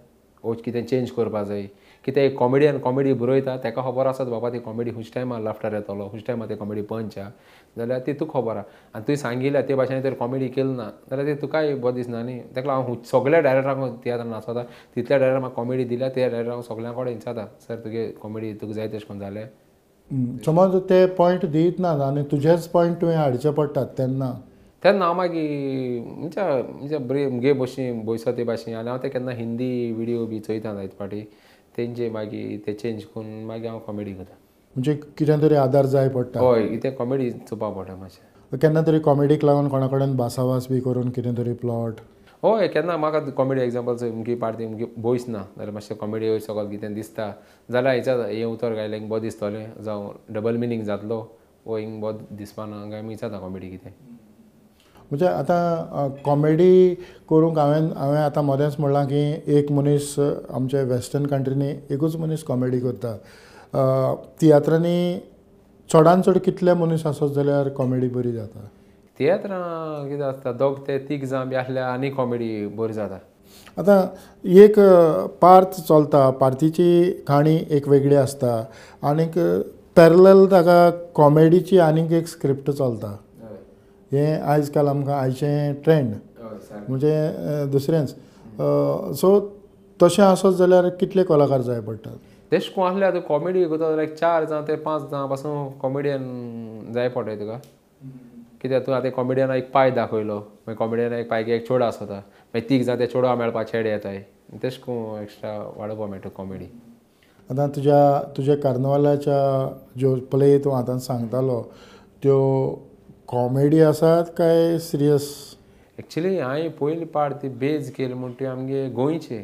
ओ 0.44 0.52
कितें 0.64 0.84
चेंज 0.86 1.10
करपा 1.16 1.42
जाय. 1.44 1.66
कितें 2.04 2.22
एक 2.22 2.36
कॉमेडियन 2.38 2.78
कॉमेडी 2.78 3.12
बरयता 3.14 3.56
ताका 3.64 3.82
खबर 3.82 4.06
आसत 4.06 4.26
बाबा 4.30 4.50
ती 4.50 4.58
कॉमेडी 4.58 4.90
खुंच 4.92 5.10
टायमार 5.14 5.40
लाफ्टर 5.40 5.74
येतलो 5.74 6.08
खुंच 6.10 6.22
टायमार 6.26 6.48
ती 6.48 6.54
कॉमेडी 6.56 6.82
पंच. 6.82 7.18
आहा 7.18 7.30
जाल्यार 7.78 8.00
ती 8.06 8.12
तुका 8.20 8.40
खबर 8.40 8.56
आहा 8.56 8.64
आनी 8.94 9.04
तुवें 9.06 9.16
सांगिल्ल्या 9.16 9.62
ते 9.68 9.74
भाशेन 9.74 10.02
तर 10.04 10.14
कॉमेडी 10.20 10.48
केली 10.48 10.72
ना. 10.72 10.88
जाल्यार 11.10 11.26
ती 11.26 11.40
तुकाय 11.42 11.74
बरें 11.74 11.94
दिसना 11.94 12.22
न्ही. 12.22 12.38
ताका 12.56 12.72
हांव 12.72 12.94
सगल्या 13.12 13.40
डायरेक्टरांक 13.40 13.98
तियात्र 14.04 14.24
नाचता 14.24 14.62
तितल्या 14.96 15.18
डायरेक्टर 15.18 15.40
म्हाका 15.40 15.54
कॉमेडी 15.54 15.84
दिल्या 15.84 16.08
त्या 16.08 16.28
डायरेक्टर 16.28 16.52
हांव 16.52 16.62
सगल्यां 16.62 16.94
कडेन 16.94 17.14
विचारता 17.14 17.46
सर 17.66 17.76
तुगे 17.84 18.06
कॉमेडी 18.22 18.52
तुका 18.60 18.72
जाय 18.72 18.88
तशें 18.88 19.06
करून 19.08 19.20
जालें 19.20 19.46
समज 20.44 20.76
ते 20.88 21.04
पॉयंट 21.18 21.44
दित 21.52 21.78
ना 21.80 21.90
आनी 22.06 22.22
तुजेच 22.30 22.66
पॉयंट 22.68 23.00
तुवें 23.00 23.14
हाडचे 23.16 23.50
पडटात 23.50 23.86
तेन्ना. 23.98 24.32
तेन्ना 24.82 25.04
हांव 25.04 25.16
मागीर 25.16 26.00
म्हणजे 26.02 26.42
म्हणजे 26.62 26.98
बरे 26.98 27.26
मुगे 27.30 27.52
भशेन 27.52 28.04
बयसो 28.04 28.32
ते 28.36 28.44
भाशेन 28.44 28.74
आनी 28.76 28.88
हांव 28.88 29.02
ते 29.02 29.08
केन्ना 29.08 29.32
हिंदी 29.32 29.70
विडियो 29.92 30.26
बी 30.26 30.40
चोयता 30.40 30.74
जायत 30.74 30.98
फाटी. 30.98 31.22
तेंचे 31.76 32.08
मागीर 32.10 32.58
ते 32.66 32.72
चेंज 32.72 33.02
करून 33.04 33.44
मागीर 33.44 33.68
हांव 33.68 33.78
कॉमेडी 33.78 34.12
करता. 34.14 34.34
म्हणजे 34.76 34.94
कितें 35.18 35.40
तरी 35.42 35.54
आदार 35.54 35.86
जाय 35.86 36.08
पडटा. 36.08 36.40
हय 36.40 36.76
ते 36.82 36.90
कॉमेडी 36.90 37.30
चोवपा 37.30 37.68
पडटा 37.70 37.96
मातशें. 37.96 38.58
केन्ना 38.58 38.80
तरी 38.86 38.98
कॉमेडीक 39.00 39.44
लागून 39.44 39.68
कोणा 39.68 39.86
कडेन 39.86 40.16
भासाभास 40.16 40.66
बी 40.70 40.80
करून 40.80 41.10
कितें 41.10 41.36
तरी 41.36 41.52
प्लॉट 41.62 42.00
हय 42.44 42.68
केन्ना 42.68 42.96
म्हाका 42.96 43.18
कॉमेडी 43.36 43.60
एग्जाम्पल्स 43.60 44.02
मुगे 44.02 44.34
पार्टी 44.34 44.66
मुगे 44.66 44.86
भोयस 44.98 45.28
ना. 45.28 45.38
जाल्यार 45.38 45.70
मातशें 45.70 45.96
कॉमेडी 45.96 46.28
वयर 46.28 46.40
सकल 46.40 46.68
कितें 46.70 46.94
दिसता. 46.94 47.30
जाल्यार 47.70 47.94
हेच्या 47.94 48.14
हें 48.26 48.44
उतर 48.44 48.74
गायलें 48.74 49.08
बरें 49.08 49.22
दिसतलें. 49.22 49.82
जावं 49.84 50.34
डबल 50.34 50.56
मिनींग 50.56 50.82
जातलो. 50.82 51.20
वो 51.66 51.76
हिंग 51.76 52.00
बरें 52.02 52.36
दिसपा 52.36 52.66
ना. 52.66 52.84
काय 52.90 53.02
विचारता 53.02 53.38
कॉमेडी 53.38 53.70
कितें. 53.70 53.90
म्हणजे 55.12 55.26
आतां 55.26 56.08
कॉमेडी 56.24 56.94
करूंक 57.30 57.58
हांवें 57.58 57.88
हांवें 57.96 58.18
आतां 58.18 58.42
मदेंच 58.44 58.76
म्हणलां 58.78 59.04
की 59.06 59.22
एक 59.56 59.70
मनीस 59.72 60.14
अ, 60.18 60.28
आमच्या 60.54 60.82
वेस्टर्न 60.82 61.26
कंट्रीनी 61.26 61.68
एकूच 61.94 62.14
मनीस 62.16 62.42
कॉमेडी 62.42 62.78
करता. 62.80 63.16
तियात्रांनी 64.40 65.18
चडान 65.90 66.22
चड 66.22 66.38
कितले 66.44 66.74
मनीस 66.74 67.04
आसत 67.06 67.34
जाल्यार 67.34 67.68
कॉमेडी 67.76 68.08
बरी 68.08 68.32
जाता? 68.32 68.60
तियात्रां 69.18 70.08
कितें 70.08 70.24
आसता 70.24 70.52
दोग 70.52 70.78
ते 70.86 70.96
तीग 71.08 71.24
जावन 71.24 71.48
बी 71.48 71.56
आसल्यार 71.56 71.90
आनी 71.90 72.10
कॉमेडी 72.10 72.66
बरी 72.76 72.92
जाता. 72.92 73.18
आतां 73.78 74.00
एक 74.62 74.78
पार्थ 75.40 75.80
चलता 75.88 76.28
पार्थीची 76.40 77.10
काणी 77.28 77.58
एक 77.70 77.88
वेगळी 77.88 78.14
आसता. 78.16 78.54
आनीक 79.02 79.38
पॅरल 79.96 80.44
ताका 80.50 80.90
कॉमेडीची 81.14 81.78
आनीक 81.78 82.12
एक 82.12 82.28
स्क्रिप्ट 82.28 82.70
चलता. 82.70 83.14
हें 84.12 84.40
आयज 84.40 84.68
काल 84.70 84.88
आमकां 84.88 85.16
आयचें 85.18 85.74
ट्रेंड 85.84 86.14
म्हणजे 86.88 87.66
दुसरेंच 87.72 88.14
सो 89.20 89.38
तशें 90.02 90.22
आसत 90.22 90.56
जाल्यार 90.58 90.88
कितले 91.00 91.22
कलाकार 91.24 91.60
जाय 91.62 91.80
पडटात? 91.80 92.16
तेश 92.52 92.68
कोण 92.74 92.86
आसल्यार 92.86 93.14
तूं 93.14 93.20
कॉमेडी 93.28 93.64
करता 93.64 93.88
जाल्यार 93.88 94.08
एक 94.08 94.14
चार 94.14 94.44
जावं 94.44 94.66
ते 94.68 94.74
पांच 94.76 95.02
जावं 95.10 95.28
पासून 95.28 95.68
कॉमेडियन 95.80 96.92
जाय 96.94 97.08
पडटा 97.08 97.34
तुका। 97.40 97.58
कित्याक 98.62 98.86
तूं 98.86 98.94
आतां 98.94 99.10
कॉमेडियना 99.10 99.54
एक 99.56 99.70
पांय 99.72 99.90
दाखयलो 99.90 100.36
मागीर 100.36 100.76
कॉमेडियना 100.78 101.18
एक 101.18 101.28
पांयक 101.30 101.48
एक 101.48 101.66
चेडो 101.68 101.84
आसता। 101.84 102.14
मागीर 102.14 102.68
तीग 102.68 102.82
जावं 102.82 102.98
ते 102.98 103.06
चेडवा 103.06 103.34
मेळपा 103.34 103.62
चेडे 103.62 103.90
येताय। 103.90 104.22
तेश 104.62 104.78
कोन 104.78 105.22
एक्स्ट्रा 105.22 105.56
वाडोवपा 105.76 106.06
मेळटा 106.06 106.28
कॉमेडी 106.36 106.66
आतां 107.50 107.68
तुज्या 107.76 108.22
तुज्या 108.36 108.56
कार्नवालाच्या 108.62 109.40
ज्यो 109.98 110.14
प्ले 110.30 110.56
तूं 110.64 110.76
आतां 110.76 110.98
सांगतालो 110.98 111.60
त्यो 112.22 112.38
कॉमेडी 113.28 113.80
आसात 113.80 114.24
काय 114.38 114.78
सिरियस? 114.78 115.28
एक्चुली 115.98 116.38
हांवें 116.38 116.70
पयली 116.80 117.04
पार्ट 117.04 117.34
ती 117.42 117.48
बेज 117.48 117.90
केली 117.92 118.14
म्हणटा 118.14 118.38
ती 118.40 118.44
आमगे 118.46 118.88
गोंयचे 118.94 119.38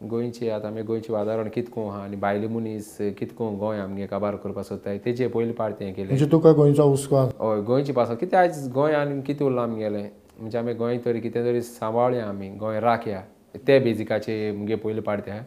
गोंयचे 0.00 0.48
आतां 0.50 0.70
आमी 0.70 0.82
गोंयचें 0.82 1.12
वातावरण 1.14 1.48
कितको 1.54 1.86
आहा 1.88 2.02
आनी 2.04 2.16
भायले 2.20 2.46
मनीस 2.46 2.96
कितको 3.18 3.48
गोंय 3.58 3.78
आमगे 3.80 4.06
काबार 4.06 4.36
करपाक 4.36 4.64
सोदताय 4.64 4.98
तेजे 5.04 5.28
पयली 5.28 5.52
पार्ट 5.52 5.78
तें 5.80 5.92
केलें. 5.92 6.08
म्हणजे 6.08 6.26
तुका 6.32 6.52
गोंयचो 6.52 6.88
हुस्को 6.88 7.16
हय 7.16 7.60
गोंयची 7.66 7.92
भास 7.92 8.10
कितें 8.20 8.36
आयज 8.38 8.68
गोंय 8.74 8.94
आनी 8.94 9.20
कितें 9.26 9.44
उरलां 9.46 9.64
आमगेलें 9.68 10.08
म्हणजे 10.38 10.58
आमी 10.58 10.74
गोंय 10.74 10.98
तरी 11.04 11.20
कितें 11.20 11.44
तरी 11.44 11.62
सांबाळया 11.62 12.26
आमी 12.28 12.48
गोंय 12.60 12.80
राखया. 12.80 13.20
ते 13.66 13.78
बेजिकाचे 13.78 14.50
मुगे 14.52 14.74
पयले 14.84 15.00
पार्टी 15.00 15.30
आहा 15.30 15.40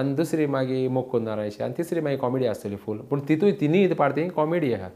आनी 0.00 0.14
दुसरी 0.14 0.46
मागीर 0.46 0.88
मोग 0.90 1.08
कोन्नारायची 1.10 1.62
आनी 1.62 1.74
तिसरी 1.78 2.00
मागीर 2.00 2.18
कॉमेडी 2.18 2.46
आसतली 2.46 2.76
फूल. 2.76 2.98
पूण 3.10 3.20
तितूय 3.28 3.52
तिनूय 3.60 3.86
पार्टी 3.94 4.28
कॉमेडी 4.28 4.72
आहा 4.74 4.88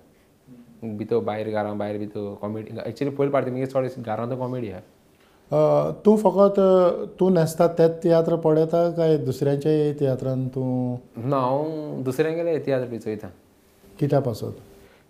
भितर 0.83 1.19
भायर 1.25 1.51
घरां 1.51 1.77
भायर 1.79 1.99
भितर 1.99 2.35
कॉमेडी 2.41 2.79
एक्चुली 2.87 3.11
पयली 3.11 3.31
पार्टी 3.33 3.51
मुगे 3.51 3.67
चड 3.67 4.03
घरांत 4.05 4.33
कॉमेडी 4.39 4.71
आहा 4.71 5.91
तूं 6.07 6.17
फकत 6.17 6.61
तूं 7.21 7.31
न्हेसता 7.33 7.67
तेच 7.79 7.93
तियात्र 8.03 8.37
पळयता 8.37 8.89
काय 8.97 9.17
दुसऱ्यांच्याय 9.17 9.93
तियात्रान 10.01 10.47
तूं 10.55 10.97
ना 11.29 11.37
हांव 11.41 12.03
दुसऱ्या 12.05 12.33
गेले 12.35 12.59
तियात्र 12.67 12.87
बी 12.89 12.99
चोयता 12.99 13.29
कित्या 14.01 14.21
पासत 14.21 14.61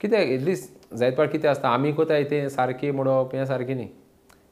कित्याक 0.00 0.26
एटलिस्ट 0.26 0.94
जायत 0.96 1.12
पाट 1.12 1.30
कितें 1.32 1.48
आसता 1.48 1.68
आमी 1.68 1.92
कोताय 1.92 2.24
तें? 2.24 2.48
सारकी 2.48 2.90
म्हणप 2.90 3.34
हें 3.34 3.44
सारकें 3.46 3.74
न्ही. 3.74 3.86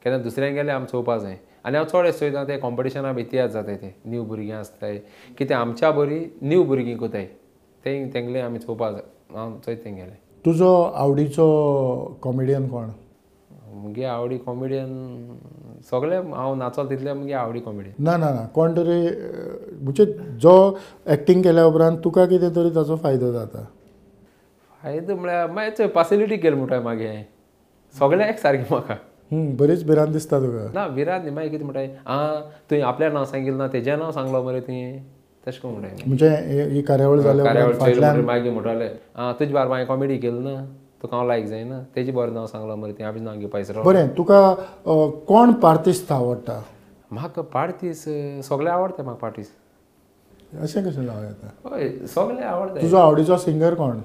केन्ना 0.03 0.17
दुसऱ्यांक 0.23 0.55
गेले 0.55 0.71
आमी 0.71 0.85
चोवपा 0.91 1.17
जाय 1.17 1.37
आनी 1.65 1.77
हांव 1.77 1.87
चड 1.87 2.07
अशें 2.07 2.19
चोयता 2.19 2.43
ते 2.47 2.57
कॉम्पिटिशना 2.59 3.11
बी 3.13 3.23
तियात्र 3.31 3.53
जाताय 3.53 3.75
ते. 3.75 3.93
न्यू 4.05 4.23
भुरगीं 4.25 4.51
आसताय 4.53 4.97
कितें 5.37 5.55
आमच्या 5.55 5.91
बरी 5.91 6.19
न्यू 6.41 6.63
भुरगीं 6.63 6.97
कोताय 6.97 7.25
ते 7.85 8.03
तेंगले 8.13 8.39
आमी 8.41 8.59
चोवपा 8.59 8.91
जाय 8.91 9.35
हांव 9.35 9.57
चोयत 9.65 9.77
तेंगेले 9.85 10.26
तुजो 10.47 10.73
आवडीचो 10.95 11.45
कॉमेडियन 12.23 12.67
कोण? 12.69 12.89
मुगे 13.81 14.03
आवडी 14.05 14.37
कॉमेडियन 14.37 14.91
सगळे 15.89 16.17
हांव 16.17 16.53
नाचोल 16.55 16.89
तितले 16.89 17.13
मुगे 17.13 17.33
आवडी 17.33 17.59
कॉमेडियन 17.59 18.03
ना 18.05 18.15
ना 18.17 18.29
ना 18.33 18.45
कोण 18.53 18.75
तरी 18.77 18.99
म्हणजे 19.81 20.05
जो 20.41 20.53
एक्टींग 21.15 21.41
केल्या 21.43 21.65
उपरांत 21.65 21.97
तुका 22.03 22.25
कितें 22.25 22.55
तरी 22.55 22.69
ताचो 22.75 22.95
फायदो 23.03 23.31
जाता. 23.31 23.63
फायदो 24.83 25.15
म्हळ्यार 25.15 25.49
मागीर 25.51 25.87
पासिलिटी 25.95 26.37
केली 26.37 26.55
म्हणटा 26.55 26.75
हांवें 26.75 27.23
सगळे 27.95 28.29
एक 28.29 28.39
सारकें 28.39 28.63
म्हाका. 28.69 28.95
बरीच 29.59 29.83
भिरांत 29.87 30.13
दिसता 30.13 30.39
तुका. 30.39 30.71
ना 30.73 30.85
विराट 30.95 31.21
न्ही 31.21 31.33
मागीर 31.35 31.51
कितें 31.51 31.65
म्हणटाय 31.65 31.89
आं 32.05 32.41
तुवें 32.69 32.81
आपल्या 32.81 33.09
नांव 33.09 33.25
सांगिल्लें 33.25 33.57
ना 33.57 33.67
तेजें 33.73 33.97
नांव 33.97 34.11
सांगलो 34.11 34.43
मरे 34.43 34.61
तुवें. 34.61 35.16
तशें 35.47 35.59
करून 35.61 35.73
म्हणटाय 35.73 36.03
म्हणजे 36.05 36.29
हे- 36.29 36.67
ही 36.71 36.81
कार्यावळ 36.81 37.19
जाल्या 37.19 37.45
कार्यावळ 37.45 37.69
उपरांत 37.73 37.79
चोयलो 37.79 38.01
फाटल्यान 38.01 38.15
म्हणटरी 38.15 38.27
मागीर 38.27 38.51
म्हणटाले 38.53 38.89
आं 39.15 39.31
तुजे 39.39 39.53
बार 39.53 39.67
हांवें 39.67 39.85
कॉमेडी 39.87 40.17
केली 40.17 40.39
ना. 40.39 40.63
तुका 41.01 41.15
हांव 41.17 41.27
लायक 41.27 41.45
जायना. 41.45 41.79
तेजें 41.95 42.13
बरें 42.15 42.33
नांव 42.33 42.45
सांगलो 42.47 42.75
मरे 42.75 42.91
तुवें 42.91 43.05
हांवें 43.05 43.21
नांव 43.23 43.55
विसरो 43.55 43.83
बरें 43.83 44.07
तुका 44.17 44.39
कोण 45.27 45.51
पार्टिस्ट 45.63 46.11
आवडटा? 46.11 46.59
म्हाका 47.11 47.41
पार्टीस 47.53 48.03
सगळे 48.47 48.69
आवडटा 48.69 49.03
म्हाका 49.03 49.19
पार्टीस 49.21 49.51
अशें 50.61 50.81
कशें 50.83 51.05
जावं 51.05 51.23
येता? 51.25 51.75
हय 51.75 51.89
सगळे 52.13 52.43
आवडटा 52.43 52.81
तुजो 52.81 52.97
आवडीचो 52.97 53.37
सिंगर 53.37 53.73
कोण? 53.73 53.99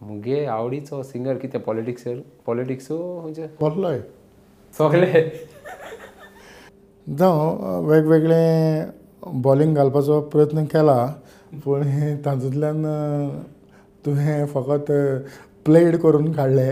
मुगे 0.00 0.44
आवडीचो 0.46 1.02
सिंगर 1.02 1.36
कितें? 1.38 1.58
पॉलिटिक्स 1.60 2.04
पॉलिटिक्स 2.46 2.90
म्हणजे 2.90 3.46
कसलोय 3.62 3.98
सगळे. 4.74 5.22
जावं 7.06 7.86
वेगवेगळे 7.86 8.80
बॉलिंग 9.26 9.74
घालपाचो 9.76 10.20
प्रयत्न 10.32 10.64
केला 10.64 11.06
पूण 11.64 11.82
हे 11.82 12.14
तातूंतल्यान 12.24 12.84
तुवें 14.06 14.46
फकत 14.46 14.90
प्लेड 15.64 15.96
करून 16.00 16.32
काडले. 16.32 16.70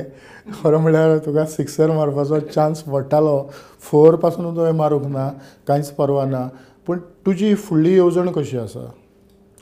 खरें 0.63 0.77
म्हळ्यार 0.79 1.17
तुका 1.27 1.45
सिक्सर 1.47 1.91
मारपाचो 1.93 2.39
चान्स 2.41 2.83
पडटालो. 2.83 3.43
फोरपासून 3.91 4.55
तुवें 4.57 4.73
मारूंक 4.73 5.07
ना 5.07 5.29
कांयच 5.69 5.91
पर्वा 5.95 6.25
ना. 6.25 6.47
पूण 6.87 6.99
तुजी 7.27 7.55
फुडली 7.55 7.93
येवजण 7.95 8.31
कशी 8.33 8.59
आसा? 8.59 8.87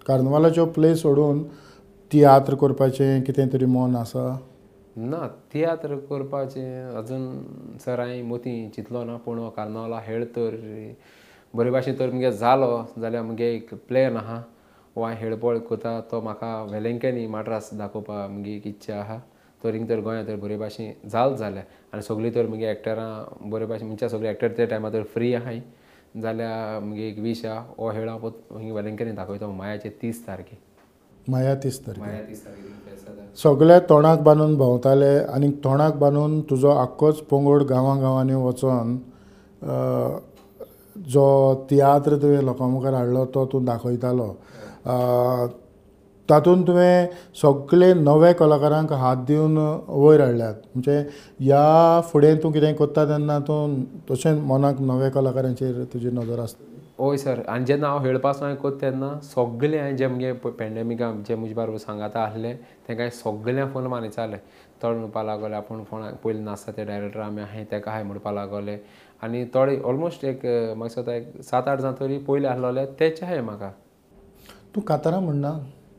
कार्नवालाच्यो 0.06 0.64
प्ले 0.74 0.94
सोडून 0.96 1.42
तियात्र 2.12 2.54
करपाचें 2.54 3.22
कितें 3.22 3.46
तरी 3.52 3.64
मन 3.66 3.96
आसा? 3.96 4.38
ना 4.96 5.26
तियात्र 5.52 5.96
करपाचें 6.10 6.96
अजून 6.98 7.24
सर 7.84 8.00
हांवें 8.00 8.22
मोती 8.28 8.68
चिंतलो 8.76 9.04
ना 9.04 9.16
पूण 9.24 9.38
हो 9.38 9.48
कार्नावाला 9.56 10.00
हेळ 10.06 10.24
तर 10.36 10.54
बरे 11.54 11.70
भाशेन 11.70 11.94
तर 11.98 12.10
मुगे 12.12 12.32
जालो 12.32 12.72
जाल्यार 13.00 13.22
मुगे 13.24 13.54
एक 13.54 13.74
प्लॅन 13.88 14.16
आहा. 14.16 14.42
वो 14.96 15.02
हांवें 15.04 15.18
हेळपळ 15.20 15.58
कोता 15.68 16.00
तो 16.10 16.20
म्हाका 16.20 16.50
वेलेंकनी 16.70 17.26
माड्रास 17.26 17.68
दाखोवपा 17.78 18.26
मुगे 18.28 18.54
एक 18.56 18.66
इच्छा 18.66 18.94
आहा. 19.00 19.18
तो 19.62 19.70
रिंग 19.72 19.88
तर 19.88 20.00
गोंयांत 20.00 20.26
तर 20.26 20.36
बरे 20.36 20.56
भाशेन 20.56 21.08
जाल 21.10 21.34
जाल्यार. 21.36 21.64
आनी 21.92 22.02
सगळीं 22.02 22.30
तर 22.34 22.46
मुगे 22.46 22.70
एक्टरां 22.70 23.48
बरे 23.50 23.66
भाशेन 23.66 23.86
म्हणजे 23.86 24.08
सगळे 24.08 24.30
एक्टर 24.30 24.52
ते 24.58 24.66
टायमार 24.66 24.92
तर 24.92 25.02
फ्री 25.14 25.32
आहाय. 25.34 25.60
जाल्यार 26.22 26.80
मुगे 26.84 27.08
एक 27.08 27.18
वीश 27.18 27.44
आहा 27.44 27.64
हो 27.78 27.90
हेळ 27.90 28.08
हांव 28.08 28.18
पोत 28.20 28.32
वेलेंकनी 28.52 29.12
दाखयता 29.12 29.46
मायाचे 29.46 29.88
तीस 30.02 30.26
तारखे. 30.26 30.58
माया 31.28 31.54
तीस 31.62 31.86
तारीख. 31.86 32.00
माया 32.00 32.22
तीस 32.28 32.44
तारखे 32.44 33.34
सगळे 33.42 33.78
तोंडाक 33.88 34.20
बांदून 34.24 34.56
भोंवताले 34.56 35.16
आनी 35.18 35.50
तोंडाक 35.64 35.96
बांदून 35.98 36.40
तुजो 36.50 36.70
आख्खोच 36.70 37.20
पंगड 37.30 37.62
गांवां 37.68 38.00
गांवांनी 38.02 38.34
वचोन 38.34 38.96
जो 41.12 41.26
तियात्र 41.70 42.16
तुवें 42.22 42.42
लोकां 42.44 42.68
मुखार 42.70 42.94
हाडलो 42.94 43.24
तो 43.34 43.44
तूं 43.52 43.64
दाखयतालो. 43.64 44.28
तातूंत 46.28 46.66
तुवें 46.66 47.06
सगळे 47.42 47.92
नवे 47.94 48.32
कलाकारांक 48.38 48.92
हात 48.92 49.16
दिवन 49.26 49.56
वयर 49.88 50.20
हाडल्यात. 50.20 50.54
म्हणजे 50.74 50.98
ह्या 51.40 52.00
फुडें 52.12 52.36
तूं 52.42 52.50
कितें 52.52 52.74
कोत्ता 52.76 53.04
तेन्ना 53.08 53.38
तूं 53.48 53.82
तशें 54.10 54.40
मनाक 54.46 54.80
नवे 54.80 55.10
कलाकारांचेर 55.10 55.82
तुजी 55.92 56.10
नजर 56.12 56.38
आसता 56.42 56.74
हय 57.00 57.16
सर 57.18 57.40
आनी 57.48 57.64
जेन्ना 57.66 57.88
हांव 57.88 58.04
हेळपाचो 58.04 58.44
हांवें 58.44 58.60
कोत 58.60 58.72
तेन्ना 58.80 59.08
सगळे 59.22 59.78
हांवें 59.78 59.96
जे 59.96 60.06
मुगे 60.08 60.32
पॅन्डेमिका 60.32 61.12
जे 61.28 61.34
म्हजे 61.34 61.54
बाराबर 61.54 61.76
सांगाता 61.78 62.20
आसले 62.20 62.52
तेंका 62.88 63.02
हांवें 63.02 63.16
सगळ्यांक 63.16 63.72
फोन 63.72 63.86
मारून 63.86 64.06
विचारले 64.06 64.36
थोडे 64.82 64.98
म्हणपा 64.98 65.22
लागले 65.22 65.54
आपूण 65.54 65.82
फोन 65.90 66.02
पयलीं 66.24 66.44
नासता 66.44 66.72
ते 66.76 66.84
डायरेक्टर 66.84 67.20
आमी 67.20 67.40
आहाय 67.40 67.64
तेका 67.70 67.90
हाय 67.90 68.02
म्हणपा 68.02 68.32
लागले. 68.32 68.76
आनी 69.22 69.44
थोडे 69.54 69.78
ऑलमोस्ट 69.90 70.24
एक 70.24 70.44
म्हाका 70.76 70.94
दिसता 71.02 71.14
एक 71.14 71.40
सात 71.50 71.68
आठ 71.68 71.80
जाण 71.80 71.94
तरी 72.00 72.18
पयलीं 72.28 72.48
तेचे 73.00 73.24
आहाय 73.26 73.40
म्हाका 73.40 73.70
तूं 74.74 74.82
कातारां 74.88 75.20
म्हणना 75.22 75.58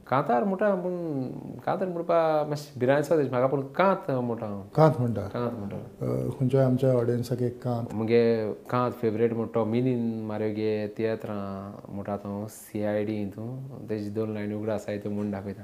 कांतार 0.10 0.44
म्हणटा 0.44 0.74
पूण 0.82 0.94
कांतार 1.66 1.88
म्हणपा 1.88 2.18
मातशें 2.50 2.80
भिरायचो 2.80 3.16
दिसता 3.18 3.30
म्हाका 3.32 3.48
पूण 3.52 3.62
कांत 3.78 4.12
म्हणटा 4.12 4.46
हांव 4.46 4.62
कांत 4.76 5.00
म्हणटा 5.00 5.22
कांत 5.34 5.52
म्हणटा 5.58 5.76
अ, 5.78 6.30
खंयच्याय 6.40 6.64
आमच्या 6.66 6.92
ऑडियन्साक 6.98 7.42
एक 7.44 7.58
कांत? 7.64 7.94
मुगे 7.96 8.22
कांत 8.70 8.92
फेवरेट 9.02 9.34
म्हणटा 9.34 9.54
तो 9.56 9.64
मिनीन 9.72 10.06
मारे 10.28 10.50
गे 10.54 10.88
तियात्रां 10.98 11.92
म्हणटा 11.94 12.16
तो 12.24 12.46
सी 12.52 12.84
आय 12.86 13.04
डी 13.06 13.16
हितू 13.24 13.50
तेजी 13.90 14.10
दोन 14.10 14.34
लायनी 14.34 14.54
उगडा 14.56 14.74
आसा 14.76 14.96
त्यो 15.04 15.12
म्हूण 15.12 15.32
दाखयता 15.32 15.64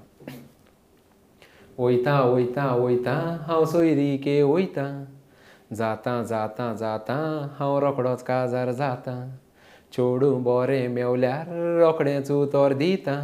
वयता 1.79 2.19
वयता 2.23 2.73
वयता 2.75 3.13
हांव 3.47 3.65
सोयरीके 3.65 4.41
वयता 4.43 4.87
जाता 5.73 6.21
जाता 6.23 6.73
जाता 6.73 7.15
हांव 7.59 7.77
रोखडोच 7.79 8.23
काजार 8.23 8.71
जाता. 8.71 9.15
चोडू 9.93 10.31
बोरें 10.43 10.87
मेवल्यार 10.87 11.47
रोखडेंच 11.79 12.31
उतर 12.31 12.73
दिता. 12.73 13.17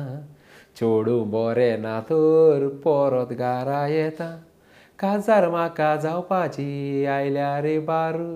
चोडू 0.79 1.23
बोरें 1.25 1.77
ना 1.81 1.99
तर 2.09 2.67
परत 2.85 3.33
गारा 3.39 3.85
येता. 3.87 4.29
काजार 4.99 5.49
म्हाका 5.49 5.95
जावपाची 5.95 7.05
आयल्या 7.05 7.59
रे 7.61 7.77
बारू. 7.79 8.31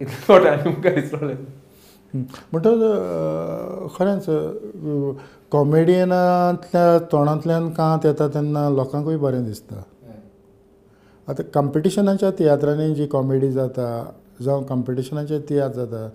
इतले 0.00 0.16
थोडे 0.28 0.50
मुखार 0.68 0.94
विसरले 0.94 1.34
म्हणटच 2.52 2.82
खरेंच 3.96 4.26
कॉमेडियनांतल्या 5.50 6.98
तोंडांतल्यान 7.12 7.68
कांत 7.70 8.06
येता 8.06 8.28
तेन्ना 8.28 8.68
लोकांकूय 8.70 9.16
बरें 9.16 9.44
दिसता. 9.44 9.82
आतां 11.28 11.44
कॉम्पिटिशनाच्या 11.54 12.30
तियात्रांनी 12.38 12.94
जी 12.94 13.06
कॉमेडी 13.12 13.50
जाता 13.52 13.88
जावं 14.44 14.62
कॉम्पिटिशनाचे 14.66 15.38
तियात्र 15.48 15.84
जाता 15.84 16.08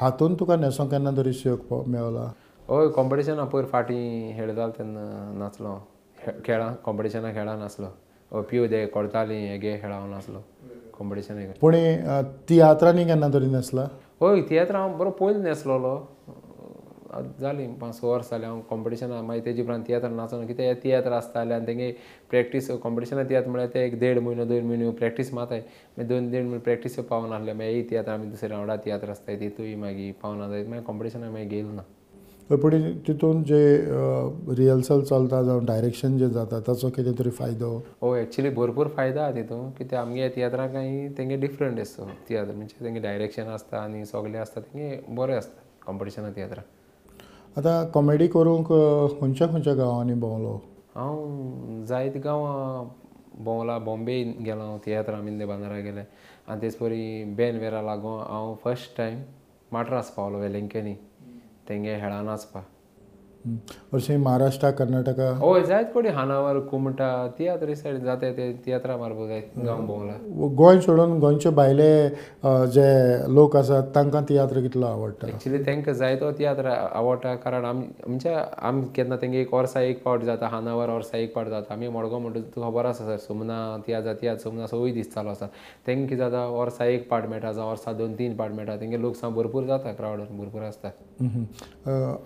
हातूंत 0.00 0.36
तुका 0.40 0.56
न्हेसोंक 0.56 0.90
केन्ना 0.90 1.10
तरी 1.16 1.32
शेक 1.32 1.72
मेवला 1.72 2.30
हय 2.70 2.88
कॉम्पिटिशना 2.94 3.44
पयर 3.52 3.64
फाटीं 3.72 4.32
खेळटालो 4.36 4.70
तेन्ना 4.78 5.04
नाचलो. 5.38 5.74
खेळा 6.44 6.68
कॉम्पिटिशना 6.84 7.32
खेळा 7.32 7.54
नासलो 7.56 8.40
पिव 8.50 8.66
दे 8.70 8.84
कोडतालीं 8.94 9.46
हेगे 9.48 9.76
खेळा 9.82 9.94
हांव 9.94 10.10
नासलो 10.10 10.38
कॉम्पिटिशन 10.98 11.50
पूण 11.60 11.74
तियात्रांनी 12.48 13.04
केन्ना 13.04 13.28
तरी 13.34 13.46
न्हेसला 13.46 13.86
हय 14.22 14.40
तियात्र 14.50 14.76
हांव 14.76 14.96
बरो 14.98 15.10
पयलीं 15.20 15.42
न्हेसलोलो 15.42 15.96
जालीं 17.40 17.66
पांच 17.80 17.94
स 17.94 18.04
वर्स 18.04 18.30
जालीं 18.30 18.46
हांव 18.46 18.60
कॉम्पिटिशना 18.70 19.20
मागीर 19.22 19.44
तेजे 19.44 19.62
उपरांत 19.62 19.84
तियात्र 19.88 20.08
नाचोना 20.08 20.62
हे 20.62 20.74
तियात्र 20.84 21.12
आसताले 21.12 21.54
आनी 21.54 21.66
तेंगे 21.66 21.90
प्रॅक्टीस 22.30 22.70
कॉम्पिटिशना 22.82 23.22
तियात्र 23.28 23.50
म्हळ्यार 23.50 23.70
ते 23.74 23.84
एक 23.86 23.98
देड 24.00 24.18
म्हयनो 24.18 24.44
दोन 24.44 24.66
म्हयनो 24.66 24.90
प्रॅक्टीस 25.00 25.32
माताय 25.34 25.60
मागीर 25.60 26.06
दोन 26.08 26.30
देड 26.30 26.44
म्हयनो 26.44 26.60
प्रॅक्टीस 26.64 26.98
पावना 27.10 27.36
आसले 27.36 27.52
मागीर 27.52 27.74
ही 27.74 27.82
तियात्र 27.90 28.12
आमी 28.12 28.26
दुसरे 28.26 28.48
रावंडा 28.48 28.76
तियात्र 28.84 29.10
आसताय 29.10 29.36
तितूय 29.40 29.74
मागीर 29.74 30.12
पावना 30.22 30.48
जायत 30.48 30.66
मागीर 30.68 30.84
कॉम्पिटिशना 30.86 31.30
मागीर 31.30 31.48
गेलो 31.48 31.72
ना. 31.72 31.82
पूण 32.50 32.74
तितून 33.06 33.42
जे 33.44 33.60
रिहर्सल 34.56 35.00
चलता 35.02 35.42
जावं 35.42 35.64
डायरेक्शन 35.66 36.18
जें 36.18 36.28
जाता 36.32 36.60
ताचो 36.66 36.88
कितें 36.96 37.12
तरी 37.18 37.30
फायदो? 37.38 37.70
हो 38.02 38.14
एक्चुली 38.16 38.50
भरपूर 38.58 38.88
फायदा 38.96 39.22
आहा 39.22 39.34
तितून 39.34 39.70
कित्याक 39.78 40.06
आमगे 40.06 40.28
तियात्राक 40.36 40.72
काही 40.72 41.08
तेंगे 41.18 41.36
डिफरंट 41.36 41.80
आसता 41.80 42.08
तियात्र 42.28 42.52
म्हणजे 42.52 42.84
तेंगे 42.84 43.00
डायरेक्शन 43.00 43.48
आसता 43.54 43.82
आनी 43.82 44.04
सगलें 44.06 44.38
आसता 44.38 44.60
तेंगे 44.60 44.98
बरें 45.16 45.36
आसता 45.36 45.62
कॉम्पिटिशना 45.86 46.30
तियात्राक 46.36 46.64
आतां 47.56 47.84
कॉमेडी 47.90 48.26
करूंक 48.28 48.66
खंयच्या 49.20 49.46
खंयच्या 49.48 49.74
गांवांनी 49.74 50.14
भोंवलो? 50.14 50.52
हांव 50.94 51.84
जायत 51.86 52.16
गांवां 52.24 52.84
भोंवला 53.44 53.78
बॉम्बे 53.78 54.22
गेलो 54.46 54.76
तियात्रा 54.86 55.16
मिंदे 55.16 55.46
बांदारा 55.46 55.78
गेले. 55.80 56.00
आनी 56.48 56.60
तेच 56.62 56.76
परी 56.76 57.24
बेनवेरा 57.36 57.82
लागून 57.82 58.20
हांव 58.20 58.54
फर्स्ट 58.64 58.96
टायम 58.98 59.22
माटरास 59.72 60.10
पावलो 60.10 60.38
वेलेंकेनी. 60.38 60.94
तेंगे 61.68 61.94
हेळान 61.94 62.24
नाचपा 62.24 62.60
हरशीं 63.92 64.16
महाराष्ट्रा 64.18 64.70
कर्नाटका 64.78 65.28
हय 65.42 65.62
जायत 65.66 65.86
कोणी 65.94 66.08
हानावर 66.16 66.58
कुमटा 66.70 67.10
तियात्र 67.38 67.74
सायड 67.74 67.96
जाता 68.04 68.30
ते 68.36 68.52
तियात्रा 68.66 68.96
मारपा 68.96 69.26
जाय 69.26 69.40
गांव 69.66 69.84
भोंवला 69.86 70.12
गोंय 70.56 70.80
सोडून 70.80 71.18
गोंयचे 71.20 71.50
भायले 71.50 72.08
जे 72.74 72.86
लोक 73.34 73.56
आसात 73.56 73.82
तांकां 73.94 74.22
तियात्र 74.28 74.60
कितलो 74.60 74.86
आवडटा? 74.86 75.28
एक्चुली 75.28 75.58
तांकां 75.66 75.94
जायतो 75.94 76.30
तियात्र 76.38 76.70
आवडटा 76.70 77.34
कारण 77.44 77.64
आम 77.64 77.82
म्हणजे 78.06 78.34
आम 78.34 78.82
केन्ना 78.96 79.16
तेंगे 79.22 79.40
एक 79.40 79.54
वर्सा 79.54 79.80
एक 79.80 80.02
पावट 80.04 80.22
जाता 80.24 80.48
हानावर 80.48 80.90
वर्सा 80.90 81.18
एक 81.18 81.34
पावट 81.34 81.48
जाता. 81.48 81.74
आमी 81.74 81.88
मडगांव 81.88 82.20
म्हणटा 82.20 82.40
तुका 82.54 82.68
खबर 82.68 82.86
आसा 82.86 83.04
सर 83.06 83.16
सुमना 83.26 83.76
तियात्र 83.86 84.12
तियात्र 84.20 84.42
सुमना 84.42 84.66
सवय 84.66 84.90
दीस 84.92 85.12
चालू 85.14 85.30
आसा. 85.30 85.46
तेंकां 85.86 86.06
कितें 86.06 86.18
जाता 86.18 86.44
वर्सा 86.48 86.84
एक 86.84 87.08
पार्ट 87.10 87.26
मेळटा 87.30 87.52
जावं 87.52 87.70
वर्सा 87.70 87.92
दोन 87.92 88.14
तीन 88.18 88.36
पार्ट 88.36 88.52
मेळटा 88.54 88.76
तेंगे 88.80 89.00
लोक 89.02 89.16
साम 89.16 89.34
भरपूर 89.34 89.64
जाता 89.66 89.92
क्रावड 89.92 90.20
भरपूर 90.38 90.62
आसता. 90.62 90.88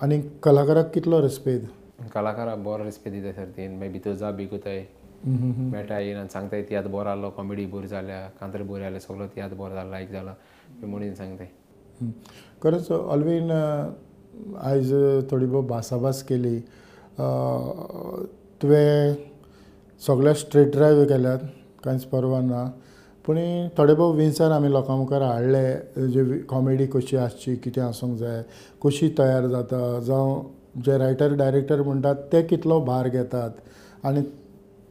आनी 0.02 0.20
कलाकाराक 0.42 0.90
कितलो 0.94 1.09
रेस्पेद 1.20 1.66
कलाकाराक 2.14 2.58
बरो 2.64 2.84
रिस्पेद 2.84 3.12
दिता 3.12 3.32
सर 3.36 3.48
तीन 3.56 3.70
मागीर 3.78 3.92
भितर 3.92 4.14
जा 4.20 4.30
बिकूताय 4.40 4.78
हं, 5.24 5.36
हं, 5.36 5.52
हं. 5.52 5.70
मेळटा 5.70 5.98
येयन 5.98 6.16
आनी 6.18 6.28
सांगताय 6.32 6.62
तियात्र 6.68 6.88
बरो 6.90 7.08
आहलो 7.08 7.30
कॉमेडी 7.36 7.66
बरी 7.72 7.88
जाल्या 7.88 8.20
कांतरी 8.40 8.62
बरी 8.70 8.82
आहले 8.84 9.00
सगलो 9.00 9.26
तियात्र 9.34 9.56
बरो 9.56 9.74
जाला 9.74 9.90
लायक 9.90 10.10
जाला 10.12 10.34
म्हणून 10.82 11.14
सांगताय. 11.14 11.46
खरेंच 12.62 12.90
ऑलवीन 12.92 13.50
आयज 13.50 14.92
थोडी 15.30 15.46
भोव 15.46 15.66
भासाभास 15.66 16.22
केली 16.28 16.58
तुवें 18.62 19.14
सगळ्या 20.02 20.34
स्ट्रेट 20.34 20.70
ड्रायव्ह 20.72 21.04
केल्यात 21.08 21.38
कांयच 21.84 22.04
परवा 22.12 22.40
ना 22.40 22.64
पूण 23.26 23.38
थोडे 23.76 23.94
भोव 23.94 24.12
विचार 24.16 24.50
आमी 24.50 24.70
लोकां 24.72 24.96
मुखार 24.98 25.22
हाडले 25.22 26.08
जे 26.12 26.38
कॉमेडी 26.48 26.86
कशी 26.92 27.16
आसची 27.16 27.54
कितें 27.64 27.82
आसूंक 27.82 28.16
जाय 28.18 28.42
कशी 28.84 29.08
तयार 29.18 29.46
जाता 29.46 29.98
जावं 30.06 30.42
जे 30.74 30.98
रायटर 30.98 31.34
डायरेक्टर 31.34 31.82
म्हणटात 31.82 32.16
ते 32.32 32.42
कितलो 32.42 32.80
भार 32.84 33.08
घेतात? 33.08 33.50
आनी 34.04 34.20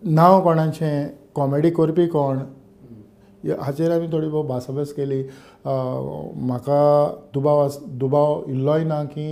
नांव 0.01 0.41
कोणाचें? 0.43 1.07
कॉमेडी 1.35 1.69
करपी 1.71 2.07
कोण? 2.07 2.39
हाचेर 3.61 3.91
आमी 3.91 4.07
थोडी 4.11 4.27
भोव 4.29 4.47
भासाभास 4.47 4.91
केली. 4.93 5.21
म्हाका 5.65 6.81
दुबाव 7.33 7.59
आस 7.65 7.77
दुबाव 7.99 8.41
इल्लोय 8.47 8.83
ना 8.83 9.03
की 9.13 9.31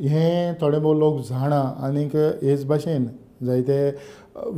हें 0.00 0.54
थोडे 0.60 0.78
भोव 0.78 0.98
लोक 0.98 1.20
जाणा. 1.28 1.60
आनीक 1.86 2.16
हेच 2.16 2.66
भाशेन 2.66 3.06
जायते 3.46 3.90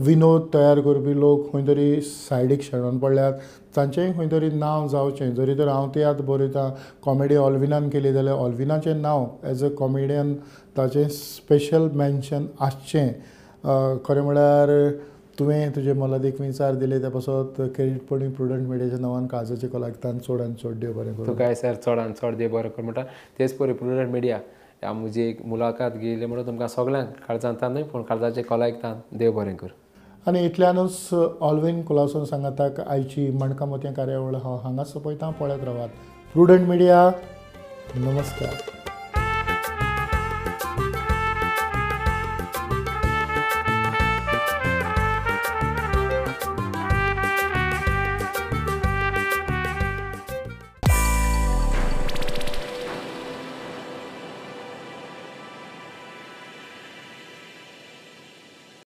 विनोद 0.07 0.49
तयार 0.55 0.81
करपी 0.81 1.19
लोक 1.21 1.53
खंय 1.53 1.67
तरी 1.67 2.01
सायडीक 2.01 2.63
शेणोन 2.63 2.99
पडल्यात. 2.99 3.33
तांचेंय 3.77 4.13
खंय 4.13 4.27
तरी 4.33 4.49
नांव 4.51 4.89
जावचें. 4.89 5.35
जरी 5.35 5.55
तर 5.59 5.69
हांव 5.69 5.89
तियात्र 5.95 6.25
बरयतां. 6.25 6.71
कॉमेडी 7.05 7.37
ऑल्विनान 7.37 7.89
केली 7.89 8.13
जाल्यार 8.13 8.37
ऑल्विनाचें 8.37 9.01
नांव 9.03 9.27
एज 9.51 9.65
अ 9.65 9.69
कॉमेडियन 9.79 10.35
ताचें 10.77 11.09
स्पेशल 11.09 11.89
मेन्शन 11.95 12.47
आसचें. 12.61 13.09
खरें 14.05 14.23
म्हळ्यार 14.23 14.69
तुवें 15.39 15.71
तुजे 15.77 15.93
मोलादीक 15.93 16.41
विचार 16.41 16.75
दिले 16.75 16.99
त्या 17.01 17.11
पासत 17.11 17.61
क्रेडीटपणी 17.75 18.29
प्रुडंट 18.29 18.69
मिडियाच्या 18.69 18.99
नांवान 18.99 19.27
काळजाचे 19.27 19.69
कलाकारान 19.69 20.19
चड 20.19 20.41
आनी 20.41 20.55
चड 20.63 20.79
देव 20.81 20.93
बरें 20.93 21.13
करूं. 21.15 21.27
तुका 21.27 21.53
सर 21.55 21.75
चडान 21.87 22.13
चड 22.23 22.37
देव 22.37 22.51
बरें 22.57 22.71
कर 22.71 22.83
म्हणटा 22.83 23.03
तेच 23.39 23.53
परी 23.57 23.73
प्रुडंट 23.73 24.11
मिडिया 24.13 24.39
आमची 24.87 25.23
एक 25.23 25.47
मुलाखत 25.47 25.97
घेयली 25.97 26.27
म्हणून 26.27 26.47
तुमकां 26.47 26.69
सगल्यांक 26.69 27.09
काळजांतान 27.29 27.73
न्हय 27.73 27.83
पूण 27.83 28.03
काळजाचे 28.03 28.43
कलायकतान 28.43 29.17
देव 29.19 29.33
बरें 29.33 29.57
कर. 29.57 29.67
आनी 30.27 30.45
इतल्यानूच 30.45 31.09
ऑल्विन 31.41 31.83
कुलासून 31.83 32.25
सांगाताक 32.25 32.81
आयची 32.81 33.31
मणका 33.31 33.93
कार्यावळ 33.93 34.35
हो 34.35 34.41
हांव 34.41 34.57
हांगाच 34.57 34.93
पळयतां 34.93 35.33
पळयत 35.33 35.65
रावात. 35.65 35.89
प्रुडंट 36.33 36.69
मिडिया 36.69 37.11
नमस्कार. 37.97 38.80